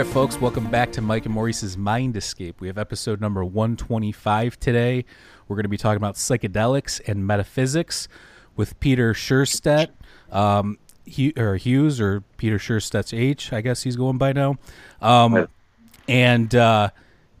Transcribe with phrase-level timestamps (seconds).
[0.00, 2.58] Right, folks, welcome back to Mike and Maurice's Mind Escape.
[2.58, 5.04] We have episode number 125 today.
[5.46, 8.08] We're going to be talking about psychedelics and metaphysics
[8.56, 9.88] with Peter Sjöstedt,
[10.32, 10.78] um,
[11.16, 14.56] Hu- or Hughes, or Peter Sjöstedt's H, I guess he's going by now.
[15.02, 15.48] Um,
[16.08, 16.92] and uh,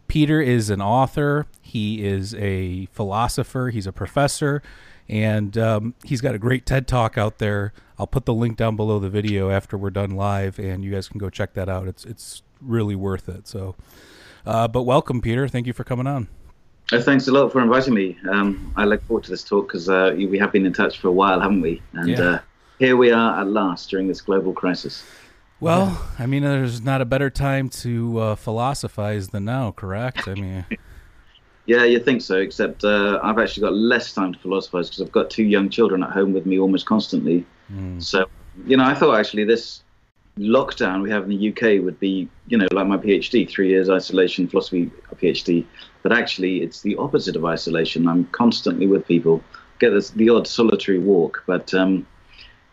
[0.06, 4.62] Peter is an author, he is a philosopher, he's a professor,
[5.08, 7.72] and um, he's got a great TED talk out there.
[7.98, 11.08] I'll put the link down below the video after we're done live, and you guys
[11.08, 11.88] can go check that out.
[11.88, 13.46] It's it's really worth it.
[13.46, 13.74] So,
[14.46, 15.48] uh, but welcome, Peter.
[15.48, 16.28] Thank you for coming on.
[16.92, 18.18] Uh, thanks a lot for inviting me.
[18.28, 21.08] Um, I look forward to this talk because uh, we have been in touch for
[21.08, 21.80] a while, haven't we?
[21.92, 22.20] And Yeah.
[22.20, 22.38] uh,
[22.78, 25.04] here we are at last during this global crisis.
[25.60, 30.26] Well, I mean, there's not a better time to uh, philosophize than now, correct?
[30.26, 30.64] I mean,
[31.66, 35.12] Yeah, you think so, except uh, I've actually got less time to philosophize because I've
[35.12, 37.44] got two young children at home with me almost constantly.
[37.98, 38.26] So,
[38.66, 39.82] you know, I thought actually this
[40.38, 43.90] lockdown we have in the UK would be, you know, like my PhD, three years
[43.90, 45.64] isolation, philosophy PhD.
[46.02, 48.08] But actually, it's the opposite of isolation.
[48.08, 49.42] I'm constantly with people,
[49.78, 52.06] get this, the odd solitary walk, but um,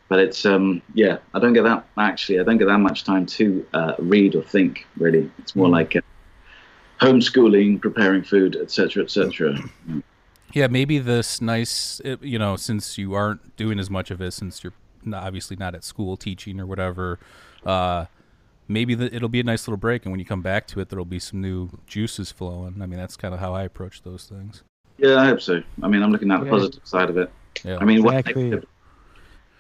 [0.09, 2.39] but it's um, yeah, I don't get that actually.
[2.39, 4.87] I don't get that much time to uh, read or think.
[4.97, 6.01] Really, it's more like uh,
[7.01, 9.59] homeschooling, preparing food, etc., etc.
[10.53, 14.63] yeah, maybe this nice, you know, since you aren't doing as much of it, since
[14.63, 14.73] you're
[15.13, 17.19] obviously not at school teaching or whatever,
[17.67, 18.05] uh,
[18.67, 20.89] maybe the, it'll be a nice little break, and when you come back to it,
[20.89, 22.81] there'll be some new juices flowing.
[22.81, 24.63] I mean, that's kind of how I approach those things.
[24.97, 25.61] Yeah, I hope so.
[25.83, 26.51] I mean, I'm looking at the Yeah.
[26.51, 27.31] positive side of it.
[27.63, 27.77] Yeah.
[27.79, 28.43] I mean, one Exactly.
[28.45, 28.69] negative,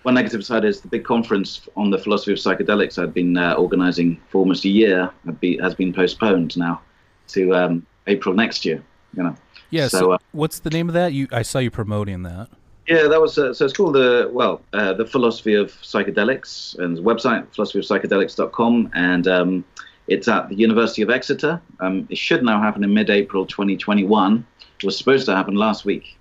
[0.03, 3.53] one negative side is the big conference on the philosophy of psychedelics I'd been uh,
[3.53, 6.81] organizing for almost a year be, has been postponed now
[7.29, 8.83] to um, April next year.
[9.15, 9.35] You know.
[9.69, 9.87] yeah.
[9.87, 11.13] So, so, uh, what's the name of that?
[11.13, 12.49] You, I saw you promoting that.
[12.87, 13.65] Yeah, that was uh, so.
[13.65, 19.65] It's called the well, uh, the philosophy of psychedelics, and website philosophyofpsychedelics.com, and um,
[20.07, 21.61] it's at the University of Exeter.
[21.81, 24.45] Um, it should now happen in mid-April 2021.
[24.79, 26.17] It was supposed to happen last week,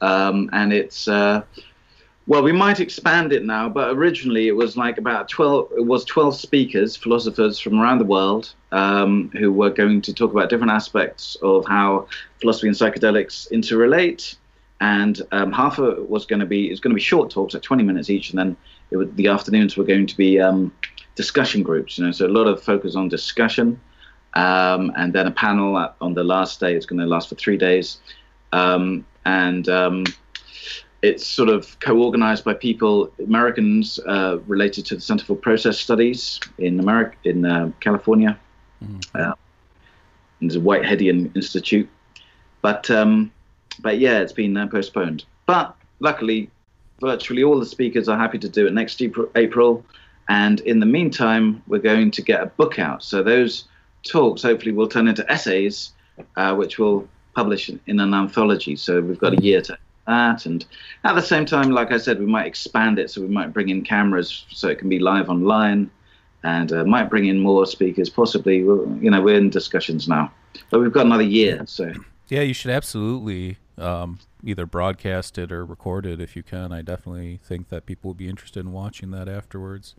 [0.00, 1.42] um, and it's uh,
[2.26, 5.72] well, we might expand it now, but originally it was like about 12.
[5.76, 10.32] It was 12 speakers, philosophers from around the world, um, who were going to talk
[10.32, 12.06] about different aspects of how
[12.40, 14.36] philosophy and psychedelics interrelate
[14.80, 17.54] and um, half of it was going to be it's going to be short talks
[17.54, 18.56] at 20 minutes each and then
[18.90, 20.72] it would, the afternoons were going to be um,
[21.14, 23.80] discussion groups you know so a lot of focus on discussion.
[24.34, 27.34] Um, and then a panel at, on the last day it's going to last for
[27.34, 27.98] three days.
[28.52, 30.04] Um, and um,
[31.02, 36.40] it's sort of co-organized by people americans uh, related to the center for process studies
[36.58, 38.38] in america in uh, california.
[39.14, 39.32] Uh,
[40.40, 41.88] there's a whiteheadian institute.
[42.62, 43.32] But um,
[43.80, 45.24] but yeah, it's been uh, postponed.
[45.46, 46.50] But luckily,
[47.00, 49.00] virtually all the speakers are happy to do it next
[49.34, 49.84] April-.
[50.28, 53.02] And in the meantime, we're going to get a book out.
[53.02, 53.64] So those
[54.06, 55.92] talks hopefully will turn into essays,
[56.36, 58.76] uh, which we'll publish in, an anthology.
[58.76, 60.44] So we've got a year to that.
[60.44, 60.64] And
[61.04, 63.10] at the same time, like I said, we might expand it.
[63.10, 65.90] So we might bring in cameras so it can be live online
[66.44, 68.58] and uh, might bring in more speakers, possibly.
[68.58, 70.30] You know, we're in discussions now.
[70.70, 71.62] But we've got another year.
[71.66, 71.92] So.
[72.28, 76.72] Yeah, you should absolutely um, either broadcast it or record it if you can.
[76.72, 79.96] I definitely think that people would be interested in watching that afterwards.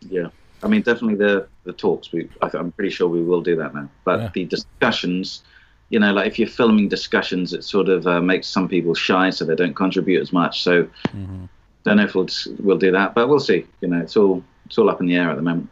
[0.00, 0.28] Yeah,
[0.62, 2.12] I mean, definitely the the talks.
[2.12, 3.90] We, I, I'm pretty sure we will do that now.
[4.04, 4.28] But Yeah.
[4.34, 5.42] the discussions,
[5.90, 9.30] you know, like if you're filming discussions, it sort of uh, makes some people shy,
[9.30, 10.62] so they don't contribute as much.
[10.62, 11.44] So, Mm-hmm.
[11.84, 12.28] don't know if we'll
[12.60, 13.66] we'll do that, but we'll see.
[13.80, 15.70] You know, it's all it's all up in the air at the moment.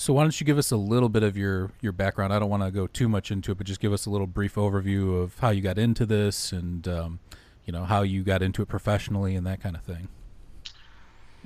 [0.00, 2.32] So why don't you give us a little bit of your your background?
[2.32, 4.26] I don't want to go too much into it, but just give us a little
[4.26, 7.18] brief overview of how you got into this and um,
[7.66, 10.08] you know how you got into it professionally and that kind of thing.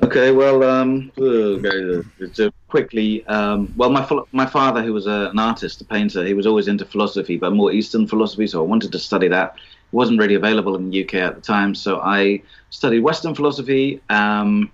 [0.04, 1.10] Okay, well, um,
[2.68, 6.46] quickly, um, well, my my father, who was a, an artist, a painter, he was
[6.46, 8.46] always into philosophy, but more Eastern philosophy.
[8.46, 9.56] So I wanted to study that.
[9.56, 12.40] It wasn't really available in the UK at the time, so I
[12.70, 14.00] studied Western philosophy.
[14.10, 14.70] Um,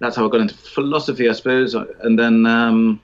[0.00, 3.00] that's how I got into philosophy, I suppose, and then um,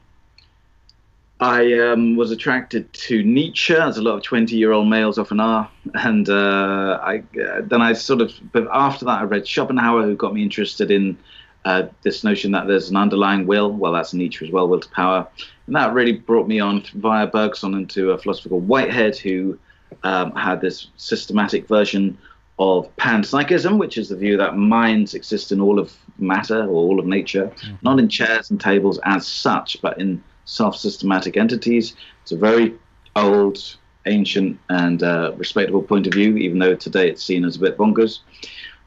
[1.41, 6.29] I um, was attracted to Nietzsche, as a lot of twenty-year-old males often are, and
[6.29, 10.35] uh, I uh, then I sort of, but after that, I read Schopenhauer, who got
[10.35, 11.17] me interested in
[11.65, 13.73] uh, this notion that there's an underlying will.
[13.73, 15.27] Well, that's Nietzsche as well, will to power.
[15.67, 19.59] And that really brought me on via Bergson into a philosopher called Whitehead, who
[20.03, 22.19] um, had this systematic version
[22.59, 27.01] of panpsychism, which is the view that minds exist in all of matter or all
[27.01, 27.77] of nature, mm-hmm.
[27.81, 31.97] not in chairs and tables as such, but in self systematic entities.
[32.23, 32.75] It's a very
[33.17, 33.77] old,
[34.07, 37.77] ancient, and uh, respectable point of view, even though today it's seen as a bit
[37.77, 38.21] bonkers.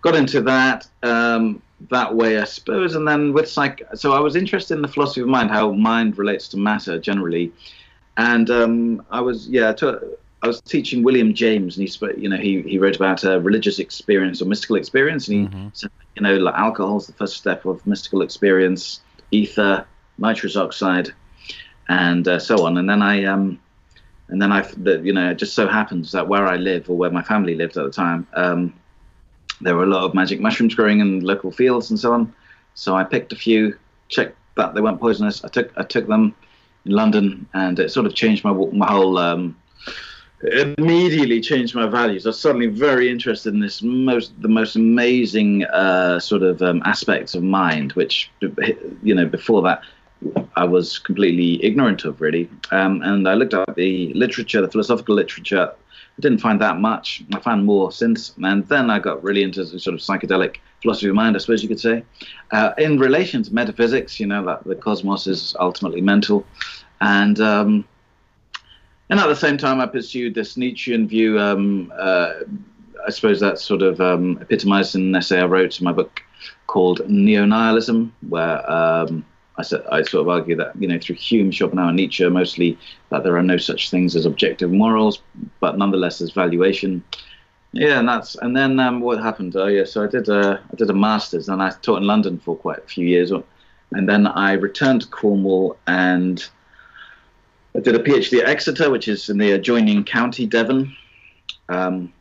[0.02, 0.88] Got into that.
[1.04, 2.96] Um, that way, I suppose.
[2.96, 6.18] And then with psych, so I was interested in the philosophy of mind, how mind
[6.18, 7.52] relates to matter generally.
[8.18, 9.74] And um, I was, yeah,
[10.44, 13.80] I was teaching William James, and he, you know, he he wrote about a religious
[13.80, 15.68] experience or mystical experience, and he mm-hmm.
[15.74, 19.02] said, you know, like alcohol is the first step of mystical experience,
[19.32, 19.86] ether,
[20.18, 21.14] nitrous oxide,
[21.90, 22.78] and uh, so on.
[22.78, 23.60] And then I, um,
[24.30, 24.68] and then I,
[25.04, 27.78] you know, it just so happens that where I live or where my family lived
[27.78, 28.74] at the time, um,
[29.62, 32.34] there were a lot of magic mushrooms growing in local fields and so on.
[32.76, 33.78] So I picked a few,
[34.10, 35.44] checked that they weren't poisonous.
[35.44, 36.36] I took I took them
[36.86, 39.18] in London, and it sort of changed my my whole.
[39.18, 39.56] Um,
[40.78, 42.26] immediately changed my values.
[42.26, 46.82] I was suddenly very interested in this most the most amazing uh, sort of um,
[46.86, 48.30] aspects of mind, which
[49.04, 49.84] you know before that
[50.56, 52.50] I was completely ignorant of really.
[52.72, 55.74] Um, and I looked at the literature, the philosophical literature
[56.18, 57.24] I didn't find that much.
[57.34, 61.16] I found more since, and then I got really into sort of psychedelic philosophy of
[61.16, 62.04] mind, I suppose you could say.
[62.52, 66.46] Uh, in relation to metaphysics, you know, that the cosmos is ultimately mental,
[67.02, 67.86] and um,
[69.10, 71.40] and at the same time, I pursued this Nietzschean view.
[71.40, 72.34] Um, uh,
[73.06, 76.22] I suppose that's sort of um, epitomized in an essay I wrote in my book
[76.68, 79.26] called Neo Nihilism, where um,
[79.58, 79.62] I,
[79.92, 82.78] I sort of argue that you know through Hume, Schopenhauer, and Nietzsche, mostly
[83.10, 85.22] that there are no such things as objective morals,
[85.60, 87.04] but nonetheless there's valuation.
[87.72, 89.56] Yeah, and that's and then um, what happened?
[89.56, 92.40] Oh yeah, so I did a I did a masters and I taught in London
[92.40, 96.48] for quite a few years, and then I returned to Cornwall and
[97.76, 100.96] I did a PhD at Exeter, which is in the adjoining county, Devon,
[101.70, 102.14] um,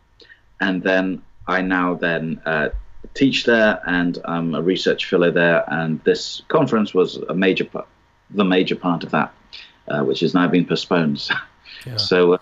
[0.60, 2.70] and then I now then uh,
[3.14, 5.64] teach there, and I'm a research fellow there.
[5.68, 7.86] And this conference was a major part,
[8.30, 9.32] the major part of that,
[9.88, 11.28] uh, which has now been postponed.
[11.84, 11.96] Yeah.
[11.96, 12.38] so, uh,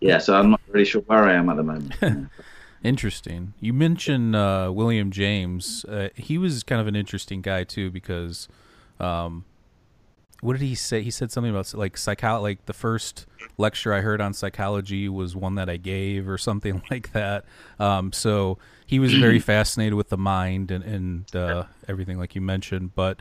[0.00, 1.94] yeah, so I'm not really sure where I am at the moment.
[2.84, 3.54] interesting.
[3.58, 5.84] You mentioned uh, William James.
[5.84, 8.46] Uh, he was kind of an interesting guy too because.
[9.00, 9.46] Um,
[10.42, 11.02] what did he say?
[11.02, 12.40] He said something about like psycho.
[12.40, 13.26] Like the first
[13.58, 17.44] lecture I heard on psychology was one that I gave, or something like that.
[17.78, 18.58] Um, so
[18.92, 22.94] he was very fascinated with the mind and, and uh, everything, like you mentioned.
[22.94, 23.20] But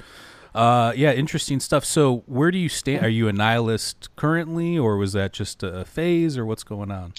[0.53, 1.85] uh, yeah, interesting stuff.
[1.85, 3.06] So where do you stand?
[3.06, 7.13] Are you a nihilist currently, or was that just a phase, or what's going on?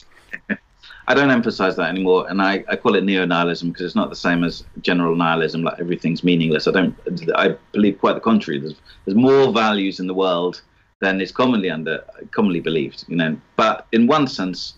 [1.09, 4.11] I don't emphasize that anymore, and I, I call it neo nihilism because it's not
[4.11, 6.69] the same as general nihilism, like everything's meaningless.
[6.69, 6.95] I don't.
[7.35, 8.61] I believe quite the contrary.
[8.61, 8.75] There's
[9.07, 10.61] there's more values in the world
[11.01, 13.07] than is commonly under commonly believed.
[13.09, 14.75] You know, but in one sense,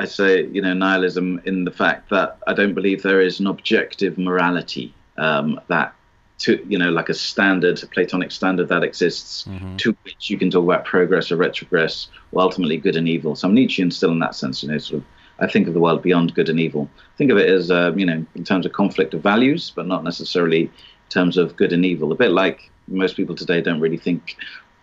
[0.00, 3.46] I say you know nihilism in the fact that I don't believe there is an
[3.46, 5.94] objective morality um, that
[6.40, 9.76] to you know like a standard a platonic standard that exists mm-hmm.
[9.76, 13.46] to which you can talk about progress or retrogress or ultimately good and evil so
[13.46, 15.06] i'm nietzschean still in that sense you know sort of
[15.40, 16.88] I think of the world beyond good and evil.
[17.16, 20.04] Think of it as, uh, you know, in terms of conflict of values, but not
[20.04, 20.70] necessarily in
[21.08, 22.12] terms of good and evil.
[22.12, 24.36] A bit like most people today don't really think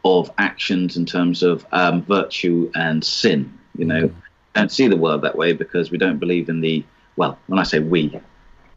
[0.03, 3.58] of actions in terms of um, virtue and sin.
[3.77, 4.20] You know, mm-hmm.
[4.54, 6.84] Don't see the world that way because we don't believe in the,
[7.16, 8.10] well, when I say we,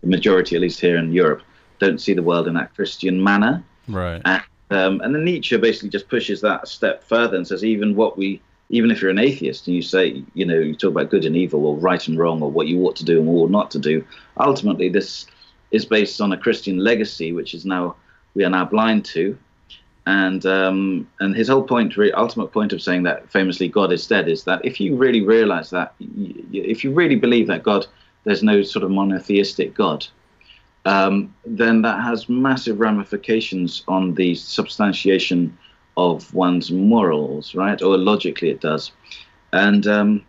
[0.01, 1.43] the majority, at least here in Europe,
[1.79, 3.63] don't see the world in that Christian manner.
[3.89, 4.21] Right.
[4.25, 7.97] And, um, and then Nietzsche basically just pushes that a step further and says even
[7.97, 11.11] what we even if you're an atheist and you say, you know, you talk about
[11.11, 13.43] good and evil or right and wrong or what you ought to do and what
[13.43, 14.05] ought not to do,
[14.39, 15.27] ultimately this
[15.73, 17.97] is based on a Christian legacy, which is now
[18.35, 19.37] we are now blind to.
[20.07, 24.29] And um, and his whole point, ultimate point of saying that famously God is dead,
[24.29, 25.95] is that if you really realize that,
[26.53, 27.87] if you really believe that God,
[28.25, 30.07] there's no sort of monotheistic God,
[30.87, 35.57] um, then that has massive ramifications on the substantiation
[35.97, 37.81] of one's morals, right?
[37.83, 38.93] Or logically, it does.
[39.53, 40.25] And um,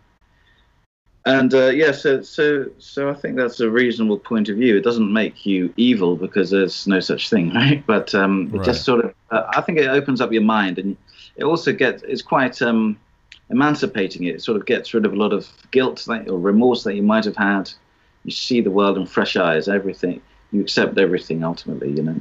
[1.24, 4.76] and uh, yeah, so so so I think that's a reasonable point of view.
[4.76, 7.84] It doesn't make you evil because there's no such thing, right?
[7.86, 8.64] But um, it right.
[8.64, 10.96] just sort of, uh, I think it opens up your mind, and
[11.36, 12.98] it also gets it's quite um,
[13.50, 14.24] emancipating.
[14.24, 17.02] It sort of gets rid of a lot of guilt that, or remorse that you
[17.02, 17.70] might have had.
[18.24, 19.68] You see the world in fresh eyes.
[19.68, 20.20] Everything
[20.52, 22.16] you accept everything ultimately, you know.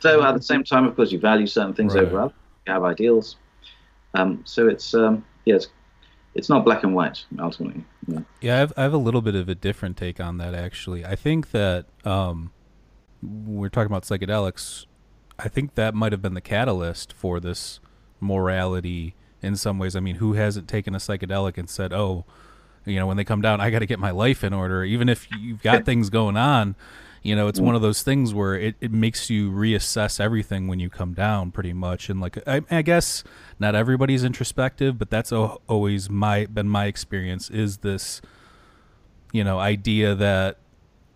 [0.00, 2.04] So at the same time, of course, you value certain things right.
[2.04, 2.36] over others
[2.66, 3.36] You have ideals.
[4.14, 5.68] Um, so it's um, yeah, it's,
[6.36, 7.84] it's not black and white ultimately.
[8.06, 10.54] Yeah, yeah I, have, I have a little bit of a different take on that
[10.54, 11.04] actually.
[11.04, 12.52] I think that um,
[13.22, 14.86] we're talking about psychedelics,
[15.38, 17.80] I think that might have been the catalyst for this
[18.20, 19.96] morality in some ways.
[19.96, 22.24] I mean, who hasn't taken a psychedelic and said, "Oh,
[22.84, 25.08] you know, when they come down, I got to get my life in order," even
[25.08, 26.74] if you've got things going on.
[27.22, 30.78] You know, it's one of those things where it, it makes you reassess everything when
[30.78, 32.08] you come down, pretty much.
[32.08, 33.24] And like, I, I guess
[33.58, 37.50] not everybody's introspective, but that's o- always my been my experience.
[37.50, 38.22] Is this,
[39.32, 40.58] you know, idea that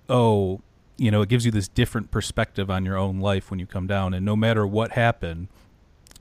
[0.09, 0.61] oh,
[0.99, 3.87] you know, it gives you this different perspective on your own life when you come
[3.87, 5.49] down, and no matter what happened,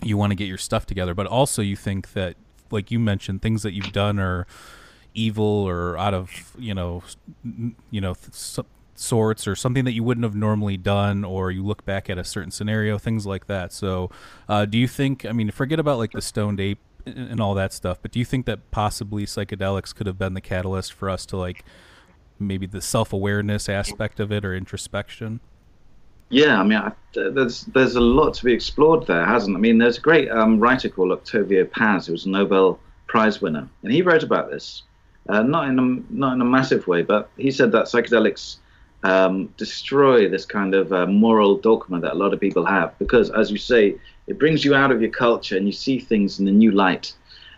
[0.01, 1.13] you want to get your stuff together.
[1.13, 2.35] But also, you think that,
[2.71, 4.47] like you mentioned, things that you've done are
[5.13, 7.03] evil or out of you know,
[7.89, 8.15] you know,
[8.99, 12.23] sorts or something that you wouldn't have normally done, or you look back at a
[12.23, 13.71] certain scenario, things like that.
[13.71, 14.09] So,
[14.47, 15.25] uh, do you think?
[15.25, 18.25] I mean, forget about like the stoned ape and all that stuff, but do you
[18.25, 21.63] think that possibly psychedelics could have been the catalyst for us to like
[22.39, 25.39] maybe the self awareness aspect of it or introspection?
[26.29, 29.55] Yeah, I mean, I, there's there's a lot to be explored there, hasn't?
[29.55, 33.41] I mean, there's a great um, writer called Octavio Paz, who was a Nobel Prize
[33.41, 34.83] winner, and he wrote about this,
[35.29, 38.57] uh, not in a not in a massive way, but he said that psychedelics
[39.03, 43.29] um, destroy this kind of uh, moral dogma that a lot of people have, because,
[43.31, 43.95] as you say,
[44.27, 47.15] it brings you out of your culture and you see things in a new light,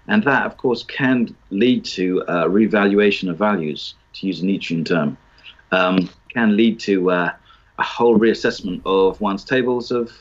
[0.07, 4.83] and that, of course, can lead to uh, revaluation of values, to use a Nietzschean
[4.83, 5.17] term,
[5.71, 7.33] um, can lead to uh,
[7.77, 10.11] a whole reassessment of one's tables of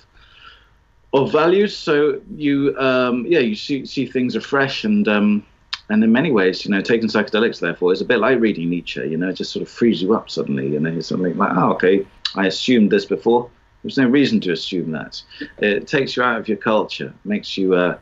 [1.13, 1.77] of values.
[1.77, 5.47] So you, um, yeah, you see see things afresh, and um,
[5.91, 9.01] and in many ways, you know, taking psychedelics, therefore, is a bit like reading Nietzsche.
[9.01, 10.69] You know, it just sort of frees you up suddenly.
[10.69, 12.07] You know, it's something like, oh, okay,
[12.37, 13.51] I assumed this before.
[13.83, 15.21] There's no reason to assume that.
[15.59, 17.99] It takes you out of your culture, makes you uh,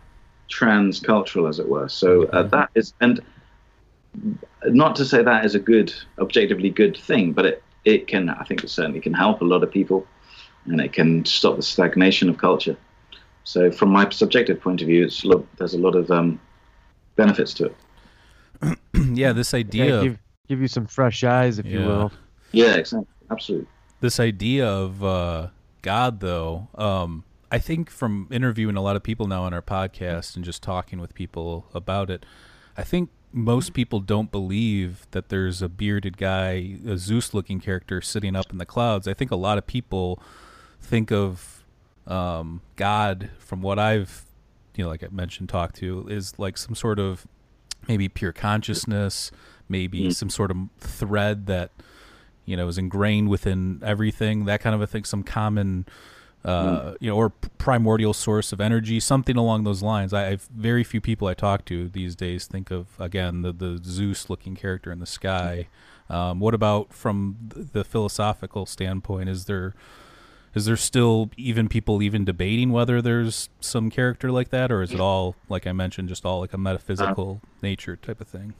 [0.51, 1.89] transcultural, as it were.
[1.89, 3.21] So uh, that is, and
[4.67, 8.45] not to say that is a good, objectively good thing, but it it can, I
[8.45, 10.07] think, it certainly can help a lot of people,
[10.67, 12.77] and it can stop the stagnation of culture.
[13.45, 16.39] So, from my subjective point of view, it's look, there's a lot of um,
[17.19, 18.79] benefits to it.
[19.13, 22.13] yeah, this idea Yeah, give, give you some fresh eyes, if you will.
[22.53, 23.69] Yeah, exactly, absolutely.
[24.01, 25.49] this idea of uh,
[25.83, 30.37] God, though, um, I think from interviewing a lot of people now on our podcast
[30.37, 32.25] and just talking with people about it,
[32.77, 38.01] I think most people don't believe that there's a bearded guy, a Zeus looking character
[38.01, 39.07] sitting up in the clouds.
[39.07, 40.23] I think a lot of people
[40.81, 41.65] think of
[42.07, 44.25] um, God, from what I've,
[44.79, 47.27] you know, like I mentioned, talk to, is like some sort of
[47.89, 49.33] maybe pure consciousness,
[49.69, 51.73] maybe some sort of thread that
[52.45, 55.85] you know is ingrained within everything that kind of a thing some common
[56.45, 60.13] uh, you know or primordial source of energy something along those lines.
[60.15, 63.81] I, I've very few people I talk to these days think of again the the
[63.85, 65.67] Zeus looking character in the sky.
[66.09, 69.29] Um, what about from the philosophical standpoint?
[69.29, 69.75] Is there
[70.55, 74.93] is there still even people even debating whether there's some character like that or is
[74.93, 78.55] it all like I mentioned just all like a metaphysical nature type of thing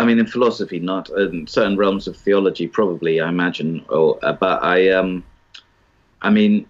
[0.00, 3.20] I mean, in philosophy, not in certain realms of theology, probably.
[3.20, 5.22] I imagine, or uh, but I, um,
[6.22, 6.66] I mean,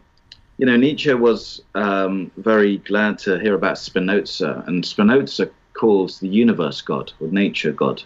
[0.59, 6.27] you know, Nietzsche was um, very glad to hear about Spinoza, and Spinoza calls the
[6.27, 8.03] universe God or nature God,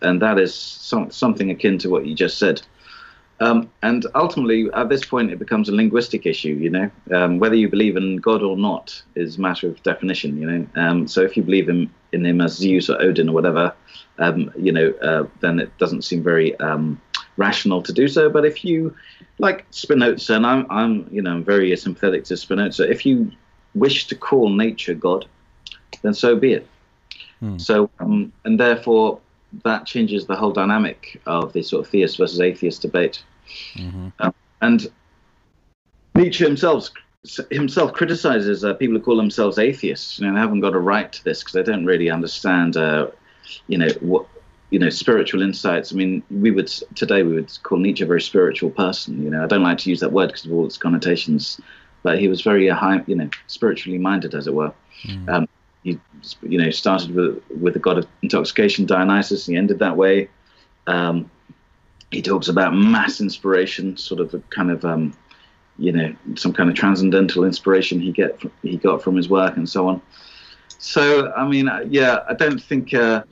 [0.00, 2.62] and that is some, something akin to what you just said.
[3.38, 6.54] Um, and ultimately, at this point, it becomes a linguistic issue.
[6.54, 10.40] You know, um, whether you believe in God or not is a matter of definition.
[10.40, 13.32] You know, um, so if you believe in in him as Zeus or Odin or
[13.32, 13.74] whatever,
[14.18, 17.00] um, you know, uh, then it doesn't seem very um,
[17.36, 18.30] rational to do so.
[18.30, 18.96] But if you
[19.38, 22.90] like Spinoza, and I'm, I'm, you know, I'm very sympathetic to Spinoza.
[22.90, 23.30] If you
[23.74, 25.26] wish to call nature God,
[26.02, 26.66] then so be it.
[27.58, 29.20] So, um, and therefore,
[29.64, 33.22] that changes the whole dynamic of the sort of theist versus atheist debate.
[34.20, 34.86] Um, and
[36.14, 36.90] Nietzsche himself
[37.50, 40.18] himself criticizes uh, people who call themselves atheists.
[40.18, 43.08] You know, they haven't got a right to this because they don't really understand, uh,
[43.66, 44.26] you know, what
[44.70, 45.92] you know, spiritual insights.
[45.92, 49.22] I mean, we would today we would call Nietzsche a very spiritual person.
[49.22, 51.60] You know, I don't like to use that word because of all its connotations,
[52.02, 54.72] but he was very high, you know, spiritually minded, as it were.
[55.28, 55.48] Um,
[55.86, 56.00] he,
[56.42, 59.46] you know, started with with the god of intoxication, Dionysus.
[59.46, 60.28] and He ended that way.
[60.88, 61.30] Um,
[62.10, 65.16] he talks about mass inspiration, sort of a kind of, um,
[65.78, 69.56] you know, some kind of transcendental inspiration he get from, he got from his work
[69.56, 70.02] and so on.
[70.78, 73.22] So, I mean, uh, yeah, I don't think uh,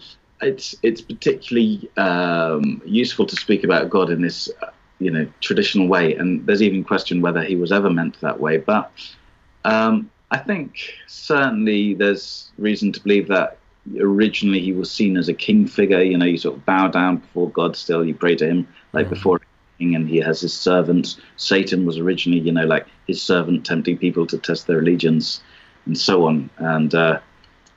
[0.40, 4.70] it's it's particularly um, useful to speak about God in this, uh,
[5.00, 6.14] you know, traditional way.
[6.14, 8.58] And there's even question whether he was ever meant that way.
[8.58, 8.92] But
[9.64, 13.56] um, I think certainly there's reason to believe that
[14.00, 16.02] originally he was seen as a king figure.
[16.02, 19.08] You know, you sort of bow down before God still, you pray to him like
[19.08, 19.40] before
[19.78, 21.20] king and he has his servants.
[21.36, 25.40] Satan was originally, you know, like his servant tempting people to test their allegiance
[25.86, 26.50] and so on.
[26.58, 27.20] And uh,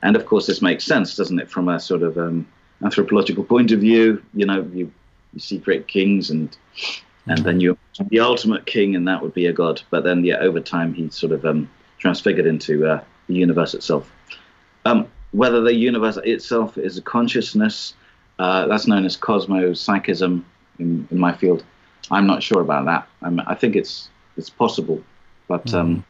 [0.02, 2.48] and of course, this makes sense, doesn't it, from a sort of um,
[2.84, 4.20] anthropological point of view?
[4.34, 4.92] You know, you,
[5.32, 6.58] you see great kings and
[7.28, 7.78] and then you
[8.10, 9.84] the ultimate king, and that would be a god.
[9.92, 14.12] But then, yeah, over time, he sort of um, transfigured into uh, the universe itself.
[14.86, 17.94] Um, whether the universe itself is a consciousness,
[18.40, 20.46] uh, that's known as cosmopsychism
[20.80, 21.64] in, in my field.
[22.12, 23.08] I'm not sure about that.
[23.22, 25.04] I'm, i think it's it's possible,
[25.48, 26.04] but mm.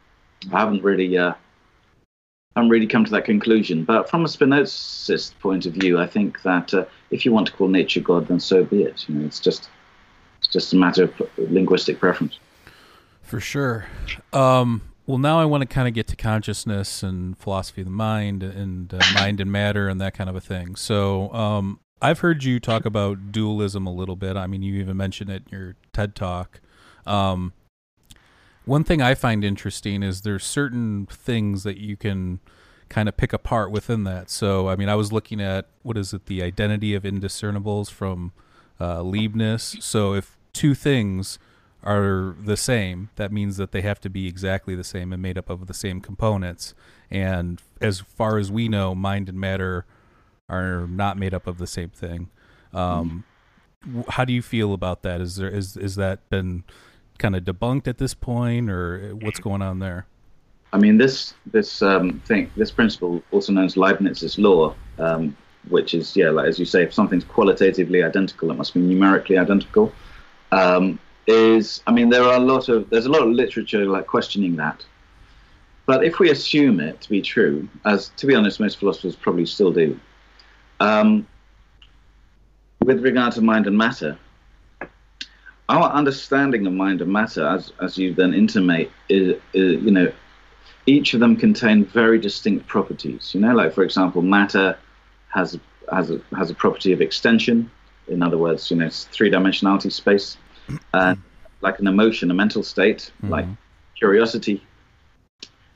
[0.51, 1.33] I haven't really uh,
[2.55, 3.83] haven't really come to that conclusion.
[3.83, 7.53] But from a Spinozist point of view, I think that uh, if you want to
[7.53, 9.07] call nature God, then so be it.
[9.07, 9.69] You know, it's just
[10.39, 12.37] it's just a matter of linguistic preference.
[13.21, 13.85] For sure.
[14.33, 17.91] Um, well, now I want to kind of get to consciousness and philosophy of the
[17.91, 20.75] mind and uh, mind and matter and that kind of a thing.
[20.75, 24.37] So, um, I've heard you talk about dualism a little bit.
[24.37, 26.59] I mean, you even mentioned it in your TED talk.
[27.07, 27.53] Um,
[28.65, 32.39] one thing I find interesting is there's certain things that you can
[32.89, 34.29] kind of pick apart within that.
[34.29, 38.33] So, I mean, I was looking at what is it, the identity of indiscernibles from
[38.79, 39.77] uh, Leibniz.
[39.79, 41.39] So, if two things
[41.83, 45.37] are the same, that means that they have to be exactly the same and made
[45.37, 46.73] up of the same components.
[47.09, 49.85] And as far as we know, mind and matter
[50.49, 52.29] are not made up of the same thing.
[52.73, 53.23] Um,
[54.09, 55.21] how do you feel about that?
[55.21, 56.63] Is there is is that been
[57.17, 60.05] kind of debunked at this point, or what's going on there?
[60.73, 65.35] I mean, this this um, thing, this principle, also known as Leibniz's law, um,
[65.69, 69.37] which is yeah, like as you say, if something's qualitatively identical, it must be numerically
[69.37, 69.91] identical.
[70.51, 74.07] Um, is I mean, there are a lot of there's a lot of literature like
[74.07, 74.83] questioning that.
[75.85, 79.45] But if we assume it to be true, as to be honest, most philosophers probably
[79.45, 79.97] still do,
[80.81, 81.25] um,
[82.83, 84.17] with regard to mind and matter,
[85.69, 90.11] our understanding of mind and matter, as as you then intimate, is, is, you know,
[90.85, 93.33] each of them contain very distinct properties.
[93.33, 94.77] You know, like for example, matter
[95.29, 95.59] has
[95.91, 97.69] has a, has a property of extension.
[98.07, 100.37] In other words, you know, it's three dimensionality space,
[100.97, 101.21] and
[101.61, 103.29] like an emotion, a mental state, mm-hmm.
[103.29, 103.45] like
[103.95, 104.63] curiosity,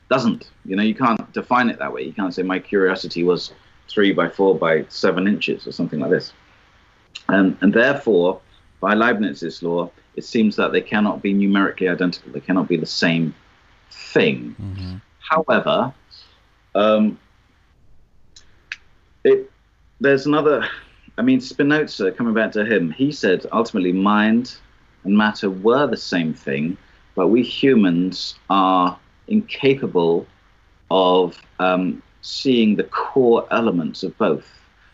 [0.08, 0.50] doesn't.
[0.64, 2.02] You know, you can't define it that way.
[2.02, 3.52] You can't say my curiosity was
[3.88, 6.32] three by four by seven inches or something like this.
[7.28, 8.40] And, and therefore,
[8.80, 12.32] by Leibniz's law, it seems that they cannot be numerically identical.
[12.32, 13.34] They cannot be the same
[13.90, 14.54] thing.
[14.60, 14.96] Mm-hmm.
[15.18, 15.94] However,
[16.74, 17.18] um,
[19.24, 19.50] it,
[20.00, 20.68] there's another.
[21.18, 24.56] I mean, Spinoza, coming back to him, he said ultimately mind
[25.04, 26.76] and matter were the same thing,
[27.14, 30.26] but we humans are incapable
[30.90, 34.46] of um, seeing the core elements of both.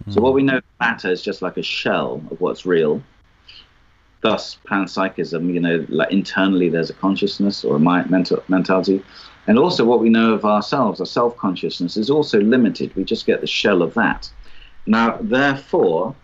[0.06, 0.14] Mm.
[0.14, 3.02] So what we know matter is just like a shell of what's real.
[4.20, 9.04] Thus, panpsychism, you know, like internally there's a consciousness or a mind, mental mentality,
[9.46, 12.94] and also what we know of ourselves, our self-consciousness, is also limited.
[12.96, 14.30] We just get the shell of that.
[14.86, 16.14] Now, therefore,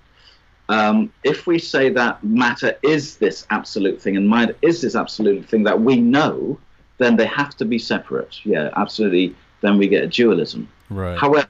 [0.69, 5.45] um, if we say that matter is this absolute thing and mind is this absolute
[5.47, 6.59] thing that we know,
[6.99, 8.45] then they have to be separate.
[8.45, 9.35] Yeah, absolutely.
[9.61, 10.69] Then we get a dualism.
[10.91, 11.19] Right.
[11.19, 11.49] However,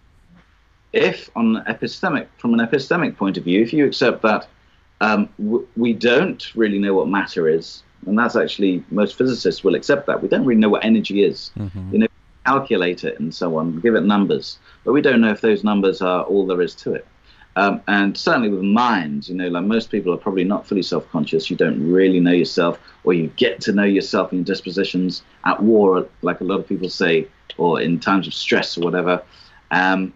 [0.92, 4.48] if on epistemic, from an epistemic point of view, if you accept that
[5.00, 9.74] um, w- we don't really know what matter is, and that's actually most physicists will
[9.74, 11.50] accept that we don't really know what energy is.
[11.57, 11.92] Mm-hmm.
[11.92, 12.07] You know,
[12.46, 16.03] calculate it and so on, give it numbers, but we don't know if those numbers
[16.03, 17.07] are all there is to it.
[17.57, 21.51] Um, and certainly with minds, you know, like most people are probably not fully self-conscious.
[21.51, 26.09] You don't really know yourself, or you get to know yourself in dispositions at war,
[26.23, 29.23] like a lot of people say, or in times of stress or whatever.
[29.71, 30.12] Um,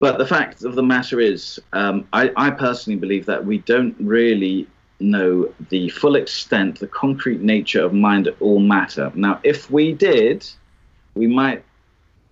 [0.00, 3.94] but the fact of the matter is, um, I, I personally believe that we don't
[4.00, 4.66] really
[5.00, 9.12] know the full extent, the concrete nature of mind or matter.
[9.14, 10.48] Now, if we did,
[11.14, 11.64] we might,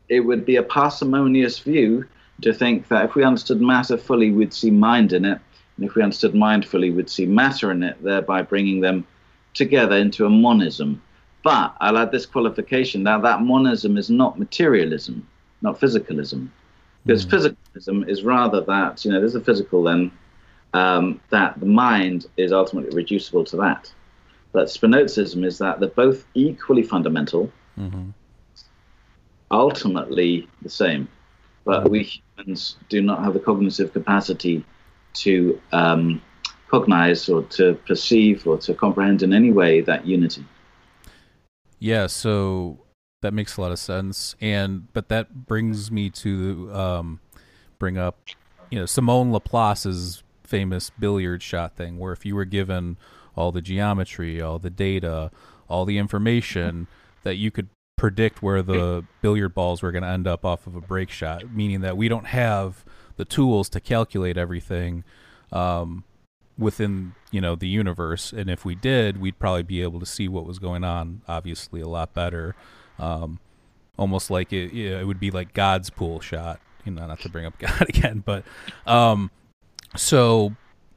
[0.09, 2.05] it would be a parsimonious view
[2.43, 5.41] to think that if we understood matter fully, we'd see mind in it.
[5.77, 9.07] And if we understood mind fully, we'd see matter in it, thereby bringing them
[9.55, 11.03] together into a monism.
[11.43, 15.27] But I'll add this qualification that that monism is not materialism,
[15.63, 16.49] not physicalism.
[17.05, 17.31] Because mm.
[17.31, 20.11] physicalism is rather that, you know, there's a physical then,
[20.75, 23.93] um, that the mind is ultimately reducible to that.
[24.53, 28.11] But Spinozism is that they're both equally fundamental, mm-hmm.
[29.51, 31.09] ultimately the same
[31.67, 32.05] but we
[32.37, 34.65] humans do not have the cognitive capacity
[35.15, 36.23] to um,
[36.69, 40.45] cognize or to perceive or to comprehend in any way that unity.
[41.81, 42.79] Yeah, so
[43.21, 47.21] that makes a lot of sense, and but that brings me to um,
[47.79, 48.21] bring up,
[48.71, 52.97] you know, Simone Laplace's famous billiard shot thing, where if you were given
[53.35, 55.31] all the geometry, all the data,
[55.69, 56.87] all the information,
[57.25, 60.77] that you could predict where the billiard balls were going to end up off of
[60.77, 62.85] a break shot, meaning that we don't have
[63.17, 65.03] the tools to calculate everything
[65.51, 66.05] um,
[66.59, 68.33] within you know the universe.
[68.33, 71.81] And if we did, we'd probably be able to see what was going on, obviously
[71.81, 72.55] a lot better.
[72.99, 73.41] Um,
[73.99, 76.61] almost like it, it would be like God's pool shot.
[76.85, 78.45] You know, not to bring up God again, but
[78.87, 79.31] um,
[79.97, 80.55] so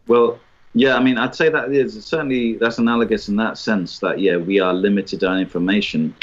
[0.07, 0.39] Well,
[0.73, 4.38] yeah, I mean, I'd say that is certainly that's analogous in that sense that yeah,
[4.38, 6.13] we are limited on information.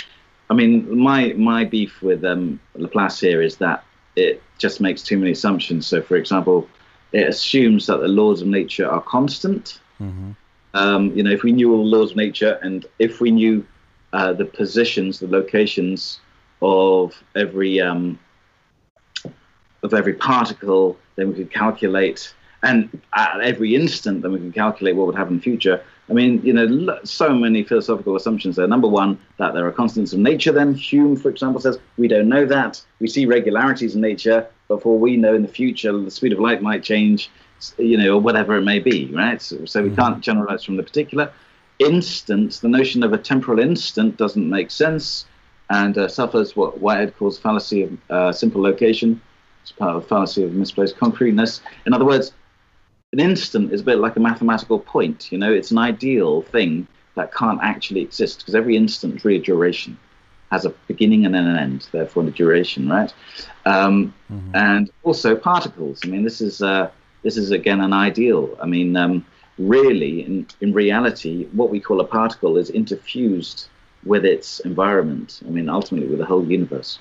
[0.48, 5.18] I mean, my my beef with um, Laplace here is that it just makes too
[5.18, 5.86] many assumptions.
[5.86, 6.68] So, for example,
[7.12, 9.80] it assumes that the laws of nature are constant.
[10.74, 13.66] Um, you know, if we knew all the laws of nature, and if we knew
[14.12, 16.20] uh, the positions, the locations
[16.62, 18.18] of every um,
[19.82, 24.96] of every particle, then we could calculate, and at every instant, then we can calculate
[24.96, 25.82] what would happen in the future.
[26.08, 28.68] I mean, you know, so many philosophical assumptions there.
[28.68, 30.52] Number one, that there are constants of nature.
[30.52, 32.80] Then Hume, for example, says we don't know that.
[33.00, 36.38] We see regularities in nature, but for we know in the future, the speed of
[36.38, 37.28] light might change,
[37.76, 39.42] you know, or whatever it may be, right?
[39.42, 41.32] So, so we can't generalize from the particular.
[41.80, 45.26] Instance, the notion of a temporal instant doesn't make sense
[45.70, 49.20] and uh, suffers what Whitehead calls fallacy of uh, simple location.
[49.62, 51.60] It's part of the fallacy of misplaced concreteness.
[51.86, 52.32] In other words,
[53.12, 55.30] an instant is a bit like a mathematical point.
[55.30, 59.38] You know, it's an ideal thing that can't actually exist because every instant is really
[59.38, 59.96] a duration,
[60.50, 63.12] has a beginning and then an end, therefore a duration, right?
[63.64, 64.12] Um,
[64.54, 66.00] And also particles.
[66.04, 66.90] I mean, this is uh,
[67.22, 68.56] this is again an ideal.
[68.62, 69.24] I mean, um,
[69.58, 73.68] really, in in reality, what we call a particle is interfused
[74.04, 75.40] with its environment.
[75.46, 76.98] I mean, ultimately, with the whole universe.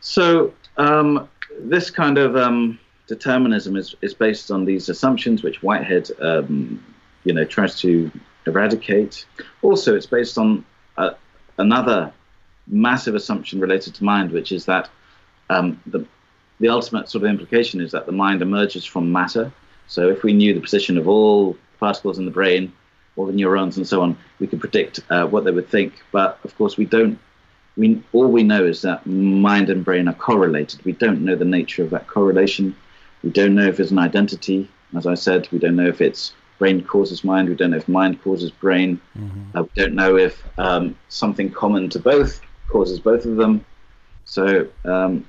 [0.00, 1.28] So um,
[1.60, 6.84] this kind of um, determinism is, is based on these assumptions, which Whitehead, um,
[7.24, 8.12] you know, tries to
[8.46, 9.26] eradicate.
[9.62, 10.64] Also, it's based on
[10.96, 11.10] uh,
[11.56, 12.12] another
[12.68, 14.88] massive assumption related to mind, which is that
[15.50, 16.06] um, the
[16.60, 19.52] the ultimate sort of implication is that the mind emerges from matter.
[19.86, 22.72] So if we knew the position of all particles in the brain,
[23.16, 25.92] all the neurons and so on, we could predict uh, what they would think.
[26.10, 27.18] But of course, we don't.
[27.76, 30.84] We all we know is that mind and brain are correlated.
[30.84, 32.74] We don't know the nature of that correlation.
[33.22, 34.68] We don't know if it's an identity.
[34.96, 37.48] As I said, we don't know if it's brain causes mind.
[37.48, 39.00] We don't know if mind causes brain.
[39.54, 43.64] Uh, we don't know if um, something common to both causes both of them.
[44.24, 45.26] So um,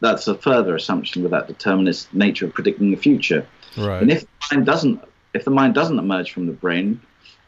[0.00, 3.46] that's a further assumption with that determinist nature of predicting the future.
[3.76, 4.02] right.
[4.02, 5.00] And if the mind doesn't,
[5.34, 7.00] if the mind doesn't emerge from the brain,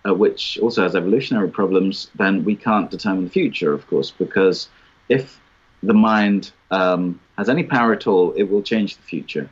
[0.07, 4.69] uh, which also has evolutionary problems, then we can't determine the future, of course, because
[5.09, 5.41] if
[5.83, 9.49] the mind um, has any power at all, it will change the future.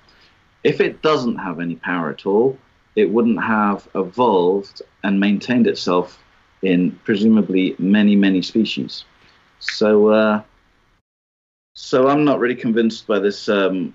[0.64, 2.58] If it doesn't have any power at all,
[2.96, 6.22] it wouldn't have evolved and maintained itself
[6.62, 9.04] in presumably many, many species.
[9.60, 10.42] So, uh,
[11.74, 13.94] so I'm not really convinced by this um,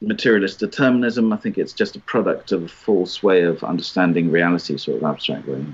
[0.00, 1.32] materialist determinism.
[1.32, 5.04] I think it's just a product of a false way of understanding reality, sort of
[5.04, 5.64] abstract way.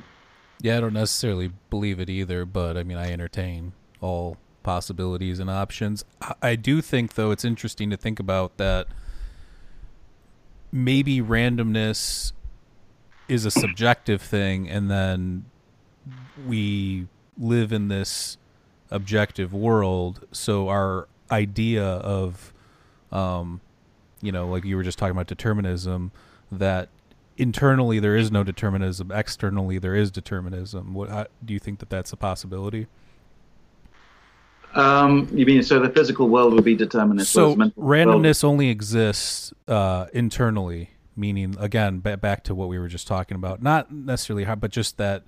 [0.62, 5.50] Yeah, I don't necessarily believe it either, but I mean, I entertain all possibilities and
[5.50, 6.04] options.
[6.20, 8.86] I, I do think, though, it's interesting to think about that
[10.72, 12.32] maybe randomness
[13.28, 15.44] is a subjective thing, and then
[16.46, 17.06] we
[17.38, 18.38] live in this
[18.90, 22.52] objective world, so our idea of,
[23.12, 23.60] um,
[24.20, 26.10] you know, like you were just talking about determinism,
[26.50, 26.88] that
[27.36, 30.92] internally there is no determinism externally there is determinism.
[30.92, 32.86] What how, do you think that that's a possibility
[34.74, 37.32] Um, you mean so the physical world would be determinist?
[37.32, 42.78] so mental world- randomness only exists uh, internally meaning again ba- back to what we
[42.78, 45.24] were just talking about not necessarily how but just that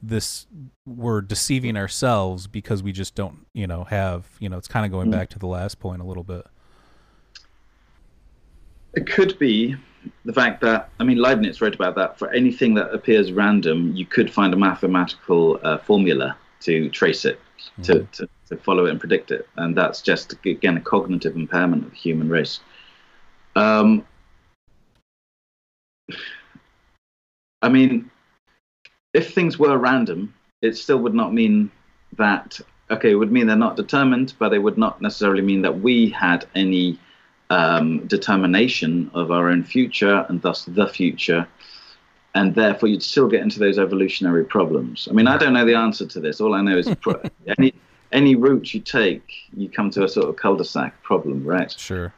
[0.00, 0.46] this
[0.86, 4.92] we're deceiving ourselves because we just don't you know have you know it's kind of
[4.92, 6.46] going back to the last point a little bit
[8.94, 9.76] It could be
[10.24, 12.18] the fact that I mean Leibniz wrote about that.
[12.18, 17.40] For anything that appears random, you could find a mathematical uh, formula to trace it,
[17.82, 21.84] to, to to follow it and predict it, and that's just again a cognitive impairment
[21.84, 22.60] of the human race.
[23.56, 24.04] Um,
[27.62, 28.10] I mean,
[29.14, 31.70] if things were random, it still would not mean
[32.16, 32.60] that.
[32.90, 36.10] Okay, it would mean they're not determined, but it would not necessarily mean that we
[36.10, 36.98] had any
[37.48, 41.46] um, determination of our own future and thus the future.
[42.34, 45.08] And therefore, you'd still get into those evolutionary problems.
[45.08, 46.40] I mean, I don't know the answer to this.
[46.40, 46.88] All I know is
[47.58, 47.72] any
[48.14, 51.70] any route you take, you come to a sort of cul-de-sac problem, right?
[51.72, 52.12] sure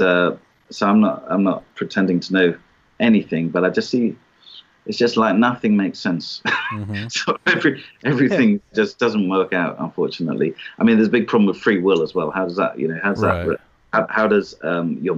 [0.00, 0.32] Uh,
[0.70, 2.58] so I'm not I'm not pretending to know
[2.98, 4.16] anything, but I just see
[4.86, 6.42] it's just like nothing makes sense.
[6.70, 10.54] hmm so every everything just doesn't work out, unfortunately.
[10.78, 12.30] I mean, there's a big problem with free will as well.
[12.30, 13.46] How does that, you know, how's Right.
[13.46, 13.60] that?
[13.92, 15.16] How, how does um, your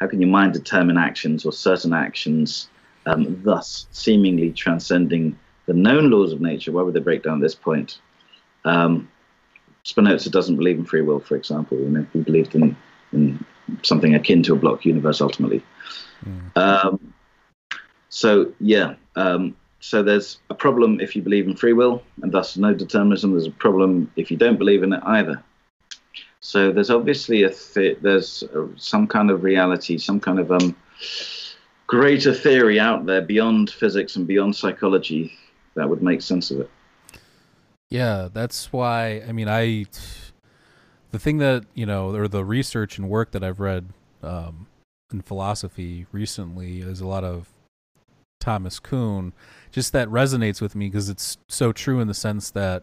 [0.00, 2.68] how can your mind determine actions or certain actions,
[3.06, 6.70] um, thus seemingly transcending the known laws of nature?
[6.72, 7.98] Why would they break down this point?
[8.64, 9.08] Um,
[9.84, 11.78] Spinoza doesn't believe in free will, for example.
[11.78, 12.76] You know, he believed in
[13.12, 13.44] in
[13.82, 15.62] something akin to a block universe ultimately.
[16.56, 17.14] Um,
[18.08, 22.56] so yeah, um, so there's a problem if you believe in free will, and thus
[22.56, 23.32] no determinism.
[23.32, 25.42] There's a problem if you don't believe in it either.
[26.40, 30.76] So there's obviously a th- there's uh, some kind of reality, some kind of um,
[31.86, 35.32] greater theory out there beyond physics and beyond psychology
[35.74, 36.70] that would make sense of it.
[37.94, 39.22] Yeah, that's why.
[39.28, 39.84] I mean, I
[41.12, 44.66] the thing that you know, or the research and work that I've read um,
[45.12, 47.50] in philosophy recently is a lot of
[48.40, 49.32] Thomas Kuhn.
[49.70, 52.82] Just that resonates with me because it's so true in the sense that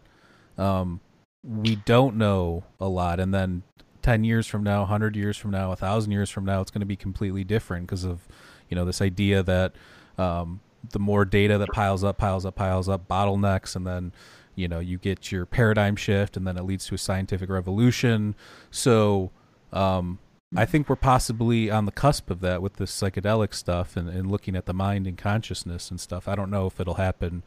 [0.56, 1.00] um,
[1.44, 3.64] we don't know a lot, and then
[4.00, 6.80] ten years from now, hundred years from now, a thousand years from now, it's going
[6.80, 8.26] to be completely different because of
[8.70, 9.74] you know this idea that
[10.16, 14.12] um, the more data that piles up, piles up, piles up, bottlenecks, and then
[14.54, 18.34] you know you get your paradigm shift, and then it leads to a scientific revolution.
[18.70, 19.30] So
[19.72, 20.18] um,
[20.54, 24.30] I think we're possibly on the cusp of that with this psychedelic stuff and, and
[24.30, 26.28] looking at the mind and consciousness and stuff.
[26.28, 27.42] I don't know if it'll happen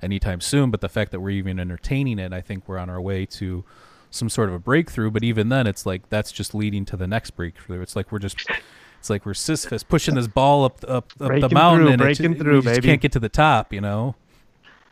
[0.00, 3.00] anytime soon, but the fact that we're even entertaining it, I think we're on our
[3.00, 3.64] way to
[4.10, 5.10] some sort of a breakthrough.
[5.10, 7.82] But even then, it's like that's just leading to the next breakthrough.
[7.82, 8.48] It's like we're just,
[8.98, 12.04] it's like we're Sisyphus pushing this ball up up, up the mountain through, and it
[12.04, 12.88] breaking ju- through, we just baby.
[12.88, 13.72] can't get to the top.
[13.72, 14.14] You know?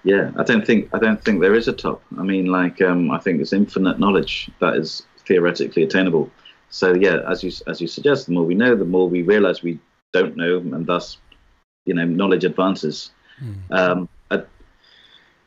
[0.05, 2.03] Yeah, I don't think I don't think there is a top.
[2.19, 6.31] I mean, like um, I think there's infinite knowledge that is theoretically attainable.
[6.69, 9.63] So yeah, as you as you suggest, the more we know, the more we realize
[9.63, 9.79] we
[10.13, 11.17] don't know, and thus,
[11.87, 13.11] you know, knowledge advances.
[13.71, 14.43] Um, I,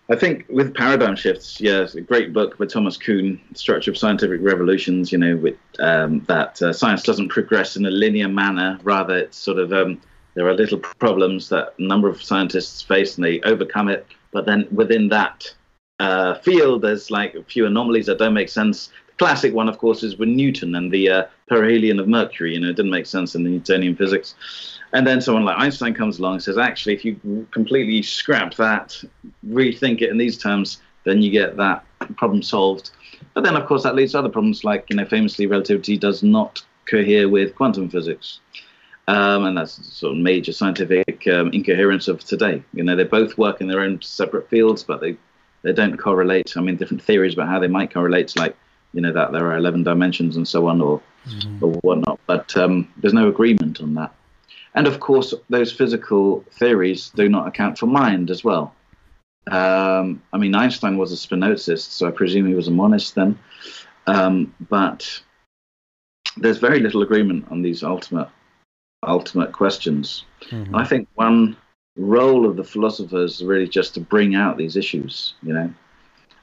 [0.09, 3.97] I think with paradigm shifts, yeah, it's a great book by Thomas Kuhn, Structure of
[3.97, 5.11] Scientific Revolutions.
[5.11, 8.79] You know, with um, that uh, science doesn't progress in a linear manner.
[8.83, 10.01] Rather, it's sort of um,
[10.33, 14.07] there are little problems that a number of scientists face, and they overcome it.
[14.31, 15.53] But then within that
[15.99, 18.87] uh, field, there's like a few anomalies that don't make sense.
[19.07, 22.53] The classic one, of course, is with Newton and the uh, perihelion of Mercury.
[22.53, 24.35] You know, it didn't make sense in the Newtonian physics.
[24.93, 29.01] And then someone like Einstein comes along and says, actually, if you completely scrap that,
[29.47, 31.83] rethink it in these terms, then you get that
[32.15, 32.91] problem solved.
[33.33, 36.23] But then, of course, that leads to other problems, like, you know, famously, relativity does
[36.23, 38.39] not cohere with quantum physics.
[39.07, 42.61] Um, and that's sort of major scientific um, incoherence of today.
[42.73, 45.15] You know, they both work in their own separate fields, but they,
[45.61, 46.57] they don't correlate.
[46.57, 48.55] I mean, different theories about how they might correlate, like,
[48.93, 51.01] you know, that there are 11 dimensions and so on, or,
[51.61, 52.19] or whatnot.
[52.27, 54.13] But um, there's no agreement on that.
[54.75, 58.75] And of course, those physical theories do not account for mind as well.
[59.49, 63.39] Um, I mean, Einstein was a Spinozist, so I presume he was a monist then.
[64.05, 65.21] Um, but
[66.35, 68.29] there's very little agreement on these ultimate
[69.07, 70.25] ultimate questions.
[70.51, 70.69] Mhm.
[70.73, 71.55] I think one
[71.97, 75.73] role of the philosophers is really just to bring out these issues, you know,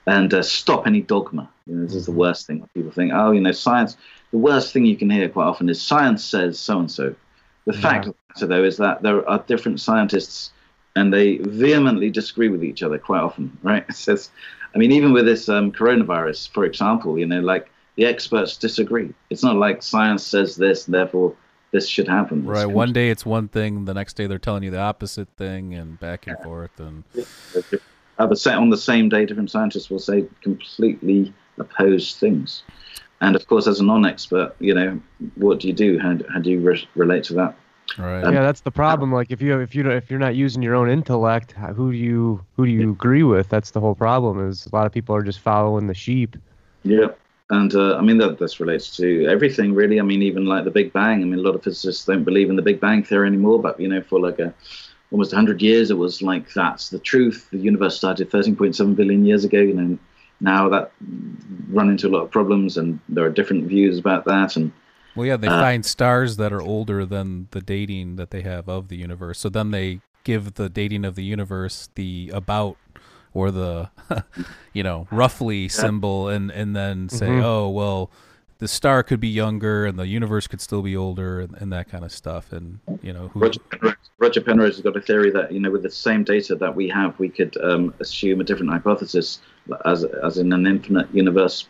[0.07, 1.49] and uh, stop any dogma.
[1.67, 2.69] You know, this is the worst thing.
[2.75, 3.97] People think, oh, you know, science.
[4.33, 7.15] The worst thing you can hear quite often is science says so and so.
[7.67, 10.51] The fact of the matter, though, is that there are different scientists,
[10.97, 13.85] and they vehemently disagree with each other quite often, right?
[13.89, 14.31] It says,
[14.75, 19.15] I mean, even with this um, coronavirus, for example, you know, like the experts disagree.
[19.31, 21.35] It's not like science says this, and therefore
[21.75, 22.47] this should happen.
[22.47, 22.65] Right.
[22.83, 25.99] One day it's one thing, the next day they're telling you the opposite thing, and
[25.99, 26.71] back and forth.
[26.79, 27.03] And
[28.19, 32.63] uh, the sa- on the same day, different scientists will say completely opposed things.
[33.21, 35.01] And of course, as a non-expert, you know,
[35.35, 35.99] what do you do?
[35.99, 37.57] How, how do you re- relate to that?
[37.99, 38.23] right.
[38.23, 39.13] Um, yeah, that's the problem.
[39.13, 41.99] Like if you if you don't, if you're not using your own intellect, who do
[41.99, 43.49] you who do you agree with?
[43.49, 44.49] That's the whole problem.
[44.49, 46.37] Is a lot of people are just following the sheep.
[46.85, 47.09] Yeah.
[47.51, 50.01] And uh, I mean, that this relates to everything, really.
[50.01, 51.23] I mean, even like the Big Bang.
[51.23, 53.79] I mean, a lot of physicists don't believe in the Big Bang theory anymore, but,
[53.79, 54.55] you know, for like a,
[55.11, 57.49] almost 100 years, it was like that's the truth.
[57.53, 59.59] The universe started 13.7 billion years ago.
[59.59, 59.99] You know,
[60.41, 60.93] now that
[61.69, 64.57] run into a lot of problems, and there are different views about that.
[64.57, 64.73] And
[65.15, 68.69] Well, yeah, they Uh, find stars that are older than the dating that they have
[68.69, 69.39] of the universe.
[69.39, 72.79] So then they give the dating of the universe the about
[73.35, 73.91] or the,
[74.73, 77.43] you know, roughly symbol, and and then say, Mhm.
[77.43, 78.11] oh well,
[78.59, 81.89] the star could be younger and the universe could still be older, and, and that
[81.91, 82.53] kind of stuff.
[82.53, 85.71] And you know, who, Roger Penrose, Roger Penrose has got a theory that you know
[85.71, 89.41] with the same data that we have, we could um, assume a different hypothesis
[89.85, 91.69] as as in an infinite universe,